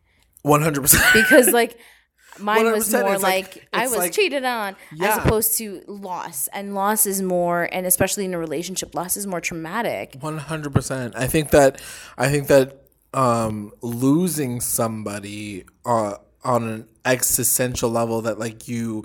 100. 0.43 0.82
percent 0.82 1.03
Because 1.13 1.49
like 1.49 1.77
mine 2.39 2.65
was 2.71 2.91
more 2.93 3.17
like, 3.17 3.21
like- 3.23 3.67
I 3.73 3.88
was 3.88 3.97
like- 3.97 4.12
cheated 4.13 4.43
on 4.45 4.75
as 5.01 5.17
opposed 5.17 5.58
to 5.60 5.82
loss. 5.88 6.47
And 6.53 6.75
loss 6.75 7.06
is 7.06 7.21
more 7.21 7.67
and 7.71 7.86
especially 7.86 8.25
in 8.25 8.34
a 8.34 8.39
relationship, 8.39 8.93
loss 8.95 9.17
is 9.17 9.25
more 9.25 9.41
traumatic. 9.41 10.17
One 10.19 10.38
hundred 10.38 10.73
percent. 10.73 11.15
I 11.15 11.27
think 11.27 11.51
that 11.51 11.82
I 12.17 12.30
think 12.30 12.47
that 12.47 12.84
um, 13.13 13.71
losing 13.82 14.60
somebody 14.62 15.63
uh, 15.86 16.15
on 16.43 16.63
an 16.67 16.88
existential 17.06 17.89
level 17.89 18.21
that 18.21 18.39
like 18.39 18.67
you 18.67 19.04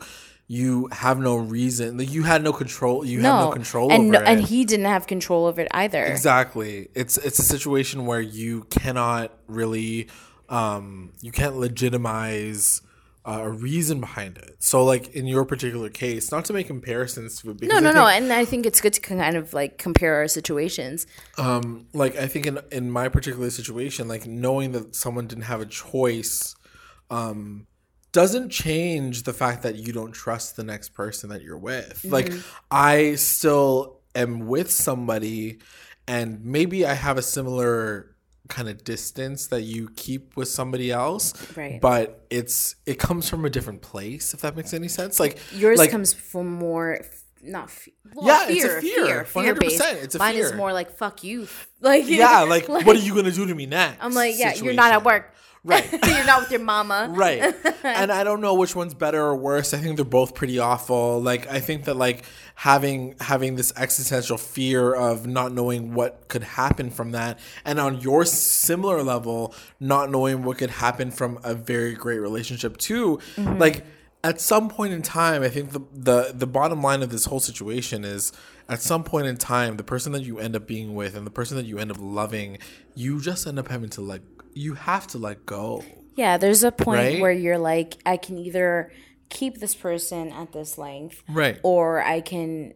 you 0.48 0.88
have 0.92 1.18
no 1.18 1.36
reason 1.36 1.96
like 1.96 2.10
you 2.12 2.24
had 2.24 2.42
no 2.42 2.52
control 2.52 3.04
you 3.06 3.20
have 3.20 3.46
no 3.46 3.50
control 3.50 3.90
and 3.90 4.02
over 4.02 4.12
no- 4.12 4.18
it. 4.20 4.26
and 4.28 4.40
he 4.44 4.64
didn't 4.64 4.86
have 4.86 5.06
control 5.06 5.46
of 5.46 5.58
it 5.58 5.66
either. 5.70 6.04
Exactly. 6.04 6.88
It's 6.94 7.16
it's 7.18 7.38
a 7.38 7.42
situation 7.44 8.04
where 8.06 8.20
you 8.20 8.64
cannot 8.64 9.32
really 9.46 10.08
um 10.48 11.12
you 11.22 11.32
can't 11.32 11.56
legitimize 11.56 12.82
uh, 13.24 13.38
a 13.42 13.50
reason 13.50 14.00
behind 14.00 14.36
it. 14.36 14.56
So 14.58 14.84
like 14.84 15.14
in 15.14 15.26
your 15.26 15.44
particular 15.44 15.88
case, 15.88 16.32
not 16.32 16.44
to 16.46 16.52
make 16.52 16.66
comparisons 16.66 17.40
to 17.40 17.50
it 17.50 17.60
because 17.60 17.80
No, 17.80 17.92
no, 17.92 17.94
no. 17.94 18.08
And 18.08 18.32
I 18.32 18.44
think 18.44 18.66
it's 18.66 18.80
good 18.80 18.92
to 18.94 19.00
kind 19.00 19.36
of 19.36 19.54
like 19.54 19.78
compare 19.78 20.16
our 20.16 20.28
situations. 20.28 21.06
um 21.38 21.86
like 21.94 22.16
I 22.16 22.26
think 22.26 22.46
in 22.46 22.58
in 22.72 22.90
my 22.90 23.08
particular 23.08 23.48
situation, 23.50 24.08
like 24.08 24.26
knowing 24.26 24.72
that 24.72 24.96
someone 24.96 25.28
didn't 25.28 25.44
have 25.44 25.60
a 25.60 25.66
choice 25.66 26.56
um 27.12 27.66
doesn't 28.12 28.50
change 28.50 29.22
the 29.22 29.32
fact 29.32 29.62
that 29.62 29.76
you 29.76 29.92
don't 29.92 30.12
trust 30.12 30.56
the 30.56 30.64
next 30.64 30.90
person 30.90 31.30
that 31.30 31.42
you're 31.42 31.56
with. 31.56 32.04
Like 32.04 32.30
I 32.70 33.14
still 33.14 34.00
am 34.14 34.46
with 34.46 34.70
somebody 34.70 35.58
and 36.06 36.44
maybe 36.44 36.84
I 36.84 36.92
have 36.94 37.16
a 37.16 37.22
similar 37.22 38.14
kind 38.48 38.68
of 38.68 38.84
distance 38.84 39.46
that 39.46 39.62
you 39.62 39.88
keep 39.96 40.36
with 40.36 40.48
somebody 40.48 40.90
else. 40.92 41.32
Right. 41.56 41.80
But 41.80 42.26
it's 42.28 42.76
it 42.84 42.98
comes 42.98 43.30
from 43.30 43.46
a 43.46 43.50
different 43.50 43.80
place, 43.80 44.34
if 44.34 44.42
that 44.42 44.56
makes 44.56 44.74
any 44.74 44.88
sense. 44.88 45.18
Like 45.18 45.38
Yours 45.52 45.78
like, 45.78 45.90
comes 45.90 46.12
from 46.12 46.48
more 46.52 47.00
not 47.42 47.70
fe- 47.70 47.94
well, 48.14 48.26
Yeah, 48.26 48.46
fear, 48.46 48.66
it's 48.66 48.74
a 48.76 48.80
fear. 48.80 49.24
fear, 49.24 49.54
based. 49.54 49.80
100%, 49.82 50.04
it's 50.04 50.14
a 50.14 50.18
fear. 50.18 50.26
Mine 50.26 50.36
is 50.36 50.52
more 50.52 50.72
like 50.72 50.96
fuck 50.98 51.24
you. 51.24 51.48
Like 51.80 52.04
Yeah, 52.06 52.42
like, 52.42 52.68
what 52.68 52.86
are 52.86 52.94
you 53.06 53.14
gonna 53.14 53.32
do 53.32 53.46
to 53.46 53.54
me 53.54 53.66
next? 53.66 53.98
I'm 54.00 54.12
like, 54.14 54.34
yeah, 54.38 54.54
you're 54.54 54.74
not 54.74 54.92
at 54.92 55.02
work. 55.02 55.34
Right. 55.64 55.90
you're 56.06 56.24
not 56.24 56.40
with 56.40 56.50
your 56.50 56.60
mama. 56.60 57.08
right 57.14 57.54
and 57.84 58.10
i 58.10 58.24
don't 58.24 58.40
know 58.40 58.54
which 58.54 58.74
one's 58.74 58.94
better 58.94 59.22
or 59.22 59.36
worse 59.36 59.72
i 59.72 59.78
think 59.78 59.94
they're 59.94 60.04
both 60.04 60.34
pretty 60.34 60.58
awful 60.58 61.20
like 61.20 61.48
i 61.48 61.60
think 61.60 61.84
that 61.84 61.94
like 61.94 62.24
having 62.56 63.14
having 63.20 63.54
this 63.54 63.72
existential 63.76 64.38
fear 64.38 64.92
of 64.92 65.26
not 65.26 65.52
knowing 65.52 65.94
what 65.94 66.26
could 66.26 66.42
happen 66.42 66.90
from 66.90 67.12
that 67.12 67.38
and 67.64 67.78
on 67.78 68.00
your 68.00 68.24
similar 68.24 69.04
level 69.04 69.54
not 69.78 70.10
knowing 70.10 70.42
what 70.42 70.58
could 70.58 70.70
happen 70.70 71.12
from 71.12 71.38
a 71.44 71.54
very 71.54 71.94
great 71.94 72.18
relationship 72.18 72.76
too 72.76 73.20
mm-hmm. 73.36 73.58
like 73.58 73.84
at 74.24 74.40
some 74.40 74.68
point 74.68 74.92
in 74.92 75.00
time 75.00 75.42
i 75.42 75.48
think 75.48 75.70
the, 75.70 75.80
the 75.92 76.32
the 76.34 76.46
bottom 76.46 76.82
line 76.82 77.02
of 77.02 77.10
this 77.10 77.26
whole 77.26 77.40
situation 77.40 78.04
is 78.04 78.32
at 78.68 78.80
some 78.80 79.04
point 79.04 79.26
in 79.26 79.36
time 79.36 79.76
the 79.76 79.84
person 79.84 80.12
that 80.12 80.22
you 80.22 80.38
end 80.38 80.56
up 80.56 80.66
being 80.66 80.94
with 80.94 81.14
and 81.14 81.26
the 81.26 81.30
person 81.30 81.56
that 81.56 81.66
you 81.66 81.78
end 81.78 81.90
up 81.90 81.96
loving 82.00 82.58
you 82.94 83.20
just 83.20 83.46
end 83.46 83.58
up 83.58 83.68
having 83.68 83.88
to 83.88 84.00
like 84.00 84.22
you 84.54 84.74
have 84.74 85.06
to 85.08 85.18
let 85.18 85.44
go 85.46 85.82
Yeah, 86.16 86.36
there's 86.36 86.62
a 86.62 86.70
point 86.72 86.98
Right? 87.00 87.20
where 87.20 87.32
you're 87.32 87.58
like, 87.58 87.96
I 88.04 88.16
can 88.18 88.36
either 88.38 88.92
keep 89.30 89.58
this 89.60 89.74
person 89.74 90.30
at 90.30 90.52
this 90.52 90.76
length, 90.76 91.22
Right. 91.28 91.58
or 91.62 92.02
I 92.02 92.20
can, 92.20 92.74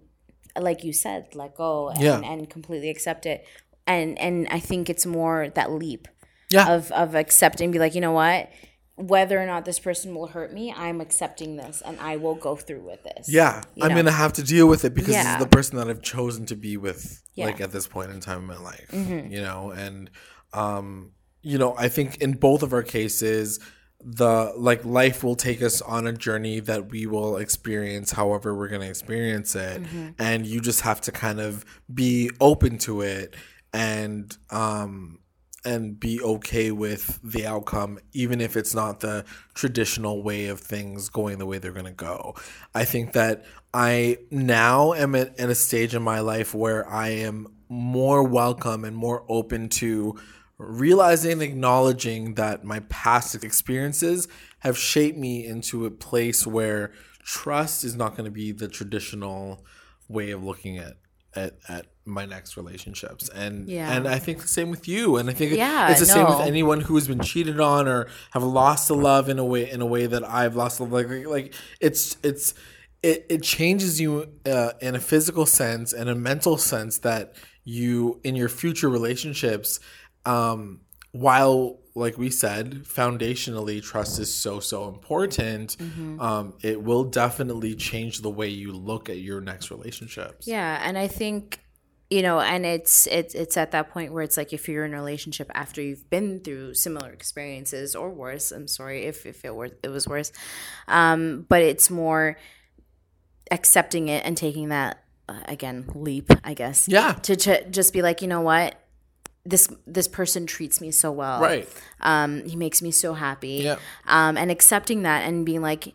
like 0.59 0.83
you 0.85 0.93
said, 0.95 1.35
let 1.35 1.55
go 1.55 1.91
and, 1.91 2.01
Yeah. 2.01 2.21
and 2.25 2.49
completely 2.49 2.89
accept 2.89 3.27
it. 3.27 3.45
And 3.87 4.19
and 4.19 4.49
I 4.51 4.59
think 4.59 4.89
it's 4.89 5.05
more 5.05 5.51
that 5.55 5.71
leap 5.71 6.09
Yeah. 6.51 6.73
of 6.75 6.91
of 6.93 7.15
accepting, 7.15 7.71
be 7.73 7.79
like, 7.79 7.95
you 7.95 8.01
know 8.01 8.12
what, 8.12 8.49
whether 8.97 9.39
or 9.39 9.45
not 9.45 9.67
this 9.67 9.79
person 9.79 10.15
will 10.15 10.29
hurt 10.29 10.51
me, 10.55 10.73
I'm 10.75 11.03
accepting 11.03 11.57
this, 11.57 11.83
and 11.85 12.01
I 12.01 12.17
will 12.17 12.35
go 12.35 12.57
through 12.57 12.85
with 12.91 13.03
this. 13.05 13.29
Yeah, 13.29 13.62
I'm 13.83 13.91
know? 13.91 13.95
gonna 13.97 14.11
have 14.12 14.33
to 14.35 14.43
deal 14.43 14.67
with 14.67 14.87
it 14.87 14.95
because 14.95 15.15
this 15.15 15.27
is 15.27 15.37
the 15.39 15.47
person 15.47 15.77
that 15.77 15.89
I've 15.91 16.01
chosen 16.03 16.47
to 16.47 16.57
be 16.57 16.79
with, 16.79 17.21
Yeah. 17.35 17.45
like 17.47 17.61
at 17.61 17.71
this 17.73 17.87
point 17.87 18.11
in 18.12 18.21
time 18.21 18.39
in 18.39 18.47
my 18.47 18.57
life. 18.57 18.89
Mm-hmm. 18.93 19.31
You 19.31 19.43
know, 19.43 19.71
and 19.73 20.11
um, 20.55 21.12
you 21.47 21.59
know, 21.59 21.75
I 21.79 21.89
think 21.89 22.17
in 22.21 22.33
both 22.33 22.63
of 22.65 22.73
our 22.73 22.83
cases, 22.83 23.61
the 24.05 24.53
like 24.57 24.85
life 24.85 25.23
will 25.25 25.37
take 25.37 25.63
us 25.63 25.81
on 25.81 26.07
a 26.07 26.13
journey 26.13 26.59
that 26.61 26.91
we 26.91 27.07
will 27.07 27.37
experience 27.37 28.13
however 28.13 28.55
we're 28.55 28.69
gonna 28.69 28.87
experience 28.87 29.55
it, 29.55 29.83
Mm-hmm. 29.83 30.09
and 30.19 30.45
you 30.47 30.61
just 30.61 30.81
have 30.83 31.01
to 31.03 31.13
kind 31.13 31.41
of 31.41 31.65
be 31.93 32.31
open 32.41 32.79
to 32.79 33.03
it 33.03 33.35
and 33.73 34.37
um 34.51 35.21
and 35.65 35.99
be 35.99 36.21
okay 36.23 36.71
with 36.71 37.19
the 37.25 37.45
outcome, 37.47 37.99
even 38.13 38.41
if 38.41 38.57
it's 38.57 38.75
not 38.75 39.01
the 39.01 39.25
traditional 39.55 40.23
way 40.23 40.47
of 40.47 40.61
things 40.61 41.09
going 41.09 41.39
the 41.39 41.47
way 41.47 41.59
they're 41.59 41.73
going 41.73 41.87
to 41.87 41.91
go. 42.11 42.37
I 42.73 42.85
think 42.85 43.13
that 43.15 43.45
I 43.75 44.19
now 44.31 44.93
am 44.93 45.17
at, 45.17 45.39
at 45.41 45.51
a 45.51 45.57
stage 45.57 45.93
in 45.93 46.03
my 46.03 46.21
life 46.21 46.55
where 46.55 46.89
I 46.89 47.09
am 47.09 47.49
more 47.69 48.23
welcome 48.23 48.85
and 48.85 48.97
more 48.97 49.25
open 49.29 49.69
to 49.69 50.17
realizing 50.59 51.33
and 51.33 51.42
acknowledging 51.42 52.35
that 52.35 52.64
my 52.64 52.81
past 52.88 53.35
experiences 53.45 54.27
have 54.61 54.79
shaped 54.79 55.19
me 55.19 55.47
into 55.47 55.85
a 55.85 55.90
place 55.90 56.47
where 56.47 56.92
trust 57.23 57.85
is 57.85 57.95
not 57.95 58.16
going 58.16 58.25
to 58.25 58.31
be 58.31 58.53
the 58.53 58.69
traditional 58.69 59.64
way 60.09 60.31
of 60.31 60.42
looking 60.42 60.79
at 60.79 60.95
at, 61.35 61.59
at 61.69 61.87
my 62.07 62.25
next 62.25 62.57
relationships. 62.57 63.29
And 63.29 63.69
Yeah. 63.69 63.92
and 63.92 64.09
I 64.09 64.19
think 64.19 64.40
the 64.40 64.49
same 64.49 64.71
with 64.71 64.88
you. 64.88 65.16
And 65.16 65.29
I 65.29 65.35
think 65.35 65.53
Yeah, 65.53 65.90
it's 65.90 66.01
the 66.01 66.07
same 66.07 66.27
with 66.27 66.40
anyone 66.40 66.81
who 66.81 66.95
has 66.95 67.07
been 67.09 67.21
cheated 67.21 67.61
on 67.61 67.87
or 67.87 68.07
have 68.31 68.42
lost 68.42 68.88
the 68.88 68.95
love 68.95 69.29
in 69.29 69.38
a 69.38 69.45
way 69.45 69.71
in 69.71 69.83
a 69.83 69.87
way 69.87 70.07
that 70.07 70.25
I've 70.27 70.57
lost 70.57 70.81
love 70.81 70.92
like 70.92 71.09
like, 71.09 71.27
like 71.27 71.55
it's 71.81 72.16
it's 72.23 72.55
it, 73.03 73.27
it 73.29 73.42
changes 73.42 74.01
you 74.01 74.29
uh, 74.47 74.73
in 74.81 74.95
a 74.95 75.01
physical 75.01 75.45
sense 75.47 75.92
and 75.92 76.09
a 76.09 76.14
mental 76.14 76.57
sense 76.57 76.99
that 76.99 77.35
you 77.64 78.21
in 78.25 78.35
your 78.35 78.49
future 78.49 78.88
relationships 78.88 79.79
um 80.27 80.81
while 81.12 81.79
like 81.95 82.19
we 82.19 82.29
said 82.29 82.85
foundationally 82.85 83.83
trust 83.83 84.19
is 84.19 84.33
so 84.35 84.61
so 84.61 84.89
important 84.89 85.77
Mm-hmm. 85.79 86.21
um 86.21 86.55
it 86.62 86.83
will 86.83 87.05
definitely 87.05 87.75
change 87.75 88.21
the 88.21 88.31
way 88.31 88.49
you 88.49 88.73
look 88.73 89.09
at 89.09 89.19
your 89.19 89.41
next 89.41 89.71
relationships 89.71 90.47
Yeah, 90.47 90.81
and 90.87 90.99
I 90.99 91.09
think 91.09 91.61
you 92.11 92.23
know 92.23 92.39
and 92.39 92.65
it's 92.67 93.07
it's 93.09 93.35
it's 93.35 93.57
at 93.57 93.71
that 93.73 93.91
point 93.91 94.12
where 94.12 94.23
it's 94.23 94.37
like 94.37 94.53
if 94.53 94.69
you're 94.69 94.85
in 94.85 94.95
a 94.95 94.97
relationship 94.97 95.51
after 95.55 95.81
you've 95.83 96.09
been 96.11 96.39
through 96.45 96.73
similar 96.75 97.11
experiences 97.11 97.97
or 97.97 98.11
worse 98.11 98.53
i'm 98.53 98.69
sorry 98.69 99.03
if 99.07 99.27
if 99.27 99.45
it 99.45 99.53
were 99.53 99.71
it 99.83 99.89
was 99.89 100.07
worse 100.07 100.31
um 100.87 101.45
but 101.49 101.62
it's 101.62 101.91
more 101.91 102.37
accepting 103.51 104.07
it 104.09 104.25
and 104.25 104.37
taking 104.37 104.69
that 104.69 105.03
uh, 105.29 105.41
again 105.47 105.89
leap 105.97 106.31
i 106.45 106.55
guess 106.55 106.87
Yeah. 106.89 107.12
to, 107.23 107.35
to 107.35 107.69
just 107.71 107.93
be 107.93 108.03
like 108.03 108.23
you 108.23 108.29
know 108.29 108.41
what 108.41 108.77
this 109.49 109.69
this 109.87 110.09
person 110.09 110.47
treats 110.47 110.81
me 110.81 110.91
so 110.91 111.13
well 111.13 111.41
Right. 111.41 111.69
um 112.01 112.45
he 112.45 112.57
makes 112.57 112.83
me 112.83 112.91
so 112.91 113.15
happy 113.15 113.61
Yeah. 113.65 113.77
um 114.07 114.37
and 114.37 114.51
accepting 114.51 115.03
that 115.03 115.23
and 115.27 115.47
being 115.47 115.63
like 115.63 115.95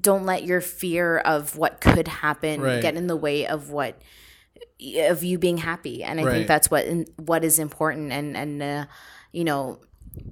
don't 0.00 0.24
let 0.24 0.44
your 0.44 0.60
fear 0.60 1.18
of 1.18 1.56
what 1.56 1.80
could 1.80 2.08
happen 2.08 2.60
Right. 2.60 2.80
get 2.80 2.94
in 2.96 3.06
the 3.06 3.16
way 3.16 3.46
of 3.46 3.70
what 3.70 4.00
of 4.98 5.22
you 5.22 5.38
being 5.38 5.58
happy 5.58 6.02
and 6.02 6.18
i 6.20 6.24
Right. 6.24 6.32
think 6.32 6.46
that's 6.48 6.70
what 6.70 6.86
what 7.16 7.44
is 7.44 7.58
important 7.58 8.12
and 8.12 8.36
and 8.36 8.62
uh, 8.62 8.84
you 9.32 9.44
know 9.44 9.80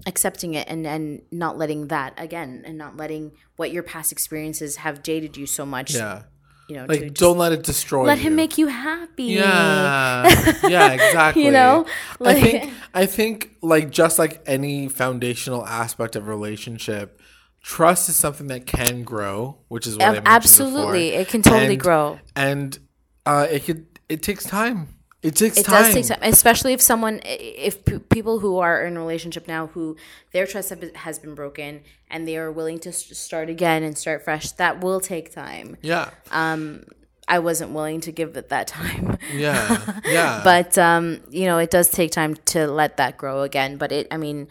accepting 0.06 0.54
it 0.54 0.66
and 0.68 0.86
and 0.86 1.22
not 1.30 1.56
letting 1.58 1.88
that 1.88 2.14
again 2.16 2.62
and 2.66 2.76
not 2.78 2.96
letting 2.96 3.32
what 3.56 3.70
your 3.70 3.82
past 3.82 4.10
experiences 4.10 4.76
have 4.76 5.02
jaded 5.02 5.36
you 5.36 5.46
so 5.46 5.64
much 5.66 5.94
Yeah. 5.94 6.22
You 6.68 6.76
know 6.76 6.86
Like 6.88 7.14
don't 7.14 7.38
let 7.38 7.52
it 7.52 7.62
destroy 7.62 8.04
let 8.04 8.18
you. 8.18 8.24
him 8.28 8.36
make 8.36 8.58
you 8.58 8.66
happy 8.68 9.24
Yeah. 9.24 10.28
Yeah, 10.68 10.92
exactly. 10.92 11.44
You 11.44 11.50
know? 11.50 11.86
I 12.24 12.34
think 12.40 12.72
I 12.94 13.06
think 13.06 13.54
like 13.62 13.90
just 13.90 14.18
like 14.18 14.42
any 14.46 14.88
foundational 14.88 15.64
aspect 15.66 16.14
of 16.16 16.26
relationship, 16.28 17.20
trust 17.62 18.08
is 18.08 18.16
something 18.16 18.48
that 18.48 18.66
can 18.66 19.02
grow, 19.02 19.58
which 19.68 19.86
is 19.86 19.94
what 19.96 20.02
I 20.04 20.08
mentioned 20.10 20.28
absolutely. 20.28 21.10
before. 21.10 21.20
It 21.22 21.28
can 21.28 21.42
totally 21.42 21.72
And- 21.74 21.80
grow. 21.80 22.18
And 22.36 22.78
uh 23.26 23.46
it 23.50 23.64
could 23.64 23.86
it 24.08 24.22
takes 24.22 24.44
time. 24.44 24.88
It 25.22 25.34
takes 25.34 25.56
time. 25.56 25.62
it 25.62 25.66
time. 25.66 25.82
does 25.84 25.94
take 25.94 26.06
time 26.06 26.18
especially 26.32 26.72
if 26.72 26.80
someone 26.80 27.20
if 27.24 27.84
p- 27.84 27.98
people 27.98 28.38
who 28.38 28.58
are 28.58 28.84
in 28.86 28.96
a 28.96 29.00
relationship 29.00 29.48
now 29.48 29.66
who 29.68 29.96
their 30.32 30.46
trust 30.46 30.70
have 30.70 30.82
has 30.94 31.18
been 31.18 31.34
broken 31.34 31.82
and 32.08 32.26
they 32.26 32.36
are 32.36 32.52
willing 32.52 32.78
to 32.80 32.92
start 32.92 33.48
again 33.50 33.82
and 33.82 33.98
start 33.98 34.22
fresh 34.22 34.52
that 34.52 34.80
will 34.80 35.00
take 35.00 35.32
time 35.34 35.76
Yeah. 35.82 36.10
Um, 36.30 36.84
I 37.26 37.40
wasn't 37.40 37.72
willing 37.72 38.00
to 38.02 38.12
give 38.12 38.36
it 38.36 38.48
that 38.50 38.68
time 38.68 39.18
Yeah. 39.34 40.00
Yeah. 40.06 40.40
but 40.44 40.78
um 40.78 41.20
you 41.30 41.46
know 41.46 41.58
it 41.58 41.70
does 41.70 41.90
take 41.90 42.10
time 42.12 42.34
to 42.54 42.66
let 42.68 42.96
that 42.98 43.16
grow 43.18 43.42
again 43.42 43.76
but 43.76 43.90
it 43.92 44.06
i 44.10 44.16
mean 44.16 44.46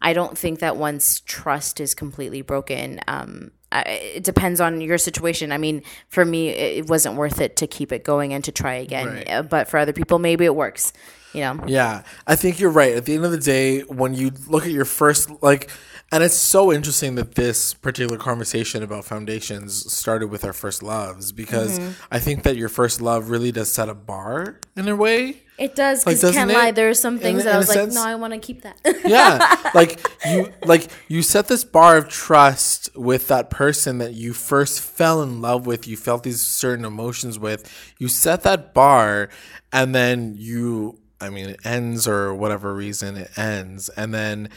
i 0.00 0.12
don't 0.14 0.36
think 0.38 0.60
that 0.60 0.76
once 0.76 1.20
trust 1.26 1.80
is 1.80 1.94
completely 1.94 2.40
broken 2.42 3.00
um 3.06 3.50
I, 3.70 3.82
it 3.82 4.24
depends 4.24 4.60
on 4.60 4.80
your 4.80 4.98
situation. 4.98 5.52
I 5.52 5.58
mean, 5.58 5.82
for 6.08 6.24
me, 6.24 6.48
it 6.48 6.78
it 6.78 6.88
wasn't 6.88 7.16
worth 7.16 7.40
it 7.40 7.56
to 7.56 7.66
keep 7.66 7.92
it 7.92 8.02
going 8.04 8.32
and 8.32 8.42
to 8.44 8.52
try 8.52 8.74
again. 8.74 9.06
Right. 9.08 9.30
Uh, 9.30 9.42
But 9.42 9.68
for 9.68 9.78
other 9.78 9.92
people, 9.92 10.18
maybe 10.18 10.44
it 10.44 10.54
works. 10.54 10.92
You 11.34 11.40
know, 11.42 11.64
Yeah, 11.66 12.02
I 12.26 12.36
think 12.36 12.58
you're 12.58 12.70
right. 12.70 12.94
At 12.94 13.04
the 13.04 13.14
end 13.14 13.24
of 13.24 13.30
the 13.32 13.38
day, 13.38 13.80
when 13.80 14.14
you 14.14 14.30
look 14.48 14.64
at 14.64 14.72
your 14.72 14.84
first, 14.86 15.30
like, 15.42 15.70
and 16.10 16.24
it's 16.24 16.34
so 16.34 16.72
interesting 16.72 17.16
that 17.16 17.34
this 17.34 17.74
particular 17.74 18.16
conversation 18.16 18.82
about 18.82 19.04
foundations 19.04 19.92
started 19.92 20.28
with 20.28 20.42
our 20.44 20.54
first 20.54 20.82
loves 20.82 21.32
because 21.32 21.78
Mm-hmm. 21.78 21.90
I 22.10 22.18
think 22.18 22.44
that 22.44 22.56
your 22.56 22.70
first 22.70 23.02
love 23.02 23.28
really 23.28 23.52
does 23.52 23.70
set 23.70 23.90
a 23.90 23.94
bar 23.94 24.58
in 24.74 24.88
a 24.88 24.96
way. 24.96 25.42
It 25.58 25.74
does 25.74 26.04
because 26.04 26.20
doesn't 26.22 26.34
can't 26.36 26.50
it? 26.50 26.54
lie. 26.54 26.70
There 26.70 26.88
are 26.88 26.94
some 26.94 27.16
In- 27.16 27.20
things 27.20 27.44
that 27.44 27.50
in 27.50 27.56
I 27.56 27.58
was 27.58 27.68
like, 27.68 27.74
sense- 27.76 27.94
no, 27.94 28.06
I 28.06 28.14
want 28.14 28.32
to 28.32 28.38
keep 28.38 28.62
that. 28.62 28.78
Yeah, 29.04 29.70
like 29.74 30.00
you, 30.24 30.50
like 30.64 30.88
you 31.08 31.20
set 31.20 31.48
this 31.48 31.62
bar 31.64 31.96
of 31.98 32.08
trust 32.08 32.88
with 32.96 33.28
that 33.28 33.50
person 33.50 33.98
that 33.98 34.14
you 34.14 34.32
first 34.32 34.80
fell 34.80 35.20
in 35.22 35.42
love 35.42 35.66
with. 35.66 35.86
You 35.86 35.96
felt 35.98 36.22
these 36.22 36.40
certain 36.40 36.84
emotions 36.86 37.38
with. 37.38 37.70
You 37.98 38.08
set 38.08 38.44
that 38.44 38.72
bar, 38.72 39.28
and 39.72 39.94
then 39.94 40.36
you, 40.38 41.00
I 41.20 41.30
mean, 41.30 41.50
it 41.50 41.60
ends 41.64 42.06
or 42.06 42.34
whatever 42.34 42.74
reason 42.74 43.16
it 43.16 43.36
ends, 43.36 43.88
and 43.90 44.14
then 44.14 44.50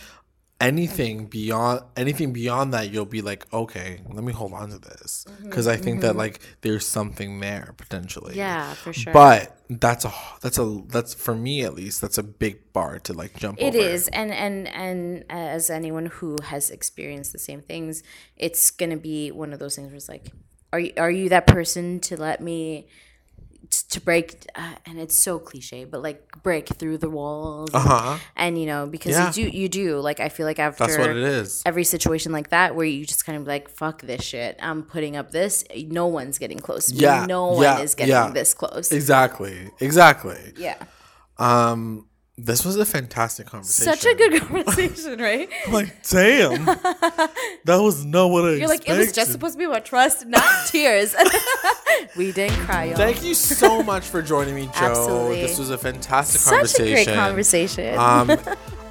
anything 0.61 1.25
beyond 1.25 1.81
anything 1.97 2.31
beyond 2.31 2.71
that 2.71 2.91
you'll 2.91 3.03
be 3.03 3.23
like 3.23 3.51
okay 3.51 3.99
let 4.11 4.23
me 4.23 4.31
hold 4.31 4.53
on 4.53 4.69
to 4.69 4.77
this. 4.77 5.25
Mm-hmm. 5.27 5.45
Because 5.45 5.67
i 5.67 5.75
think 5.75 6.01
that 6.01 6.09
mm-hmm. 6.09 6.19
like 6.19 6.39
there's 6.61 6.85
something 6.85 7.39
there 7.39 7.73
potentially. 7.77 8.35
Yeah, 8.35 8.73
for 8.75 8.93
sure. 8.93 9.11
but 9.11 9.57
that's 9.69 10.05
a 10.05 10.13
that's 10.41 10.59
a 10.59 10.81
that's 10.87 11.13
for 11.13 11.33
me 11.33 11.63
at 11.63 11.73
least 11.73 11.99
that's 11.99 12.17
a 12.17 12.23
big 12.23 12.71
bar 12.73 12.99
to 12.99 13.13
like 13.13 13.35
jump 13.37 13.59
It 13.59 13.75
over. 13.75 13.77
is, 13.77 14.07
and 14.09 14.31
and 14.31 14.67
and 14.67 15.25
as 15.29 15.69
anyone 15.69 16.05
who 16.05 16.37
has 16.43 16.69
experienced 16.69 17.31
the 17.33 17.39
same 17.39 17.61
things, 17.61 18.03
it's 18.37 18.69
gonna 18.69 18.97
be 18.97 19.31
one 19.31 19.53
of 19.53 19.59
those 19.59 19.75
things 19.75 19.87
where 19.87 19.95
it's 19.95 20.09
like, 20.09 20.31
are 20.71 20.79
you 20.79 20.93
are 20.97 21.11
you 21.11 21.29
that 21.29 21.47
person 21.47 21.99
to 22.01 22.17
let 22.17 22.41
me 22.41 22.87
to 23.91 24.01
break? 24.01 24.45
Uh, 24.55 24.73
and 24.85 24.99
it's 24.99 25.15
so 25.15 25.39
cliche, 25.39 25.85
but 25.85 26.01
like 26.01 26.19
break 26.43 26.67
through 26.69 26.97
the 26.97 27.09
walls, 27.09 27.69
uh-huh 27.73 28.17
and 28.35 28.59
you 28.59 28.65
know 28.65 28.87
because 28.87 29.11
Yeah. 29.13 29.27
you 29.27 29.33
do 29.51 29.57
you 29.57 29.69
do 29.69 29.99
like 29.99 30.19
I 30.19 30.29
feel 30.29 30.45
like 30.45 30.59
after 30.59 30.85
That's 30.85 30.97
what 30.97 31.09
it 31.11 31.17
is. 31.17 31.61
every 31.65 31.83
situation 31.83 32.31
like 32.31 32.49
that 32.49 32.75
where 32.75 32.85
you 32.85 33.05
just 33.05 33.25
kind 33.25 33.37
of 33.39 33.45
like 33.47 33.69
fuck 33.69 34.01
this 34.01 34.21
shit 34.23 34.57
i'm 34.61 34.83
putting 34.83 35.15
up 35.15 35.31
this 35.31 35.63
no 35.87 36.07
one's 36.07 36.37
getting 36.39 36.59
close 36.59 36.87
to 36.87 36.95
me. 36.95 37.01
Yeah, 37.01 37.25
no 37.25 37.47
one 37.53 37.81
is 37.81 37.95
getting 37.95 38.11
yeah. 38.13 38.31
this 38.31 38.53
close 38.53 38.91
Exactly. 38.91 39.69
Exactly. 39.79 40.53
yeah 40.57 40.77
Um, 41.37 42.07
this 42.37 42.65
was 42.65 42.77
a 42.77 42.85
fantastic 42.85 43.45
conversation. 43.45 43.93
such 43.93 44.05
a 44.05 44.15
good 44.15 44.41
conversation 44.47 45.19
right 45.19 45.49
I'm 45.67 45.73
like, 45.73 46.07
damn, 46.07 46.65
that 47.65 47.77
was 47.81 48.05
not 48.05 48.27
what 48.27 48.45
I 48.45 48.51
you're 48.53 48.67
like 48.67 48.87
it 48.87 48.97
was 48.97 49.11
just 49.11 49.31
supposed 49.31 49.53
to 49.55 49.59
be 49.59 49.65
about 49.65 49.85
trust 49.85 50.25
not 50.25 50.43
tears 50.67 51.15
we 52.15 52.31
didn't 52.31 52.57
cry 52.65 52.85
y'all. 52.85 52.95
Thank 52.95 53.23
you 53.23 53.33
so 53.33 53.83
much 53.83 54.05
for 54.05 54.21
joining 54.21 54.55
me, 54.55 54.65
Jo. 54.65 54.71
Absolutely. 54.75 55.41
This 55.41 55.59
was 55.59 55.69
a 55.69 55.77
fantastic 55.77 56.41
conversation. 56.41 56.57
It 56.57 56.61
was 56.61 56.71
such 56.71 56.79
a 56.81 56.91
great 56.91 57.15
conversation 57.15 57.97
Um, 57.97 58.39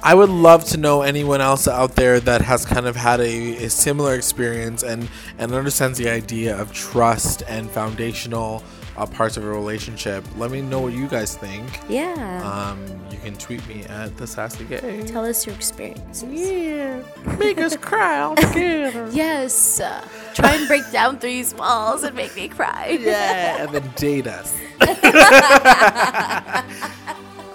I 0.03 0.15
would 0.15 0.29
love 0.29 0.63
to 0.65 0.77
know 0.77 1.03
anyone 1.03 1.41
else 1.41 1.67
out 1.67 1.95
there 1.95 2.19
that 2.21 2.41
has 2.41 2.65
kind 2.65 2.87
of 2.87 2.95
had 2.95 3.19
a, 3.19 3.65
a 3.65 3.69
similar 3.69 4.15
experience 4.15 4.81
and 4.81 5.09
and 5.37 5.53
understands 5.53 5.97
the 5.97 6.09
idea 6.09 6.57
of 6.59 6.71
trust 6.73 7.43
and 7.47 7.69
foundational 7.69 8.63
uh, 8.97 9.05
parts 9.05 9.37
of 9.37 9.43
a 9.43 9.49
relationship. 9.49 10.23
Let 10.37 10.51
me 10.51 10.61
know 10.61 10.81
what 10.81 10.93
you 10.93 11.07
guys 11.07 11.35
think. 11.37 11.65
yeah 11.89 12.41
Um, 12.43 12.83
you 13.11 13.17
can 13.19 13.35
tweet 13.35 13.65
me 13.67 13.83
at 13.85 14.15
the 14.17 14.27
sassy 14.27 14.65
gay. 14.65 15.03
tell 15.07 15.25
us 15.25 15.45
your 15.45 15.55
experiences 15.55 16.23
Yeah, 16.29 17.01
make 17.39 17.59
us 17.59 17.75
cry 17.77 18.19
all 18.19 18.35
together. 18.35 19.07
yes 19.11 19.79
uh, 19.79 20.01
try 20.33 20.55
and 20.55 20.67
break 20.67 20.89
down 20.91 21.19
these 21.19 21.53
walls 21.55 22.03
and 22.03 22.15
make 22.15 22.35
me 22.35 22.47
cry 22.47 22.97
yeah, 23.01 23.63
and 23.63 23.71
then 23.73 23.91
date 23.95 24.27
us. 24.27 24.55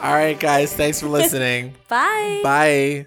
all 0.02 0.12
right, 0.12 0.38
guys. 0.38 0.72
Thanks 0.74 1.00
for 1.00 1.08
listening. 1.08 1.74
bye 1.88 2.40
Bye. 2.42 3.06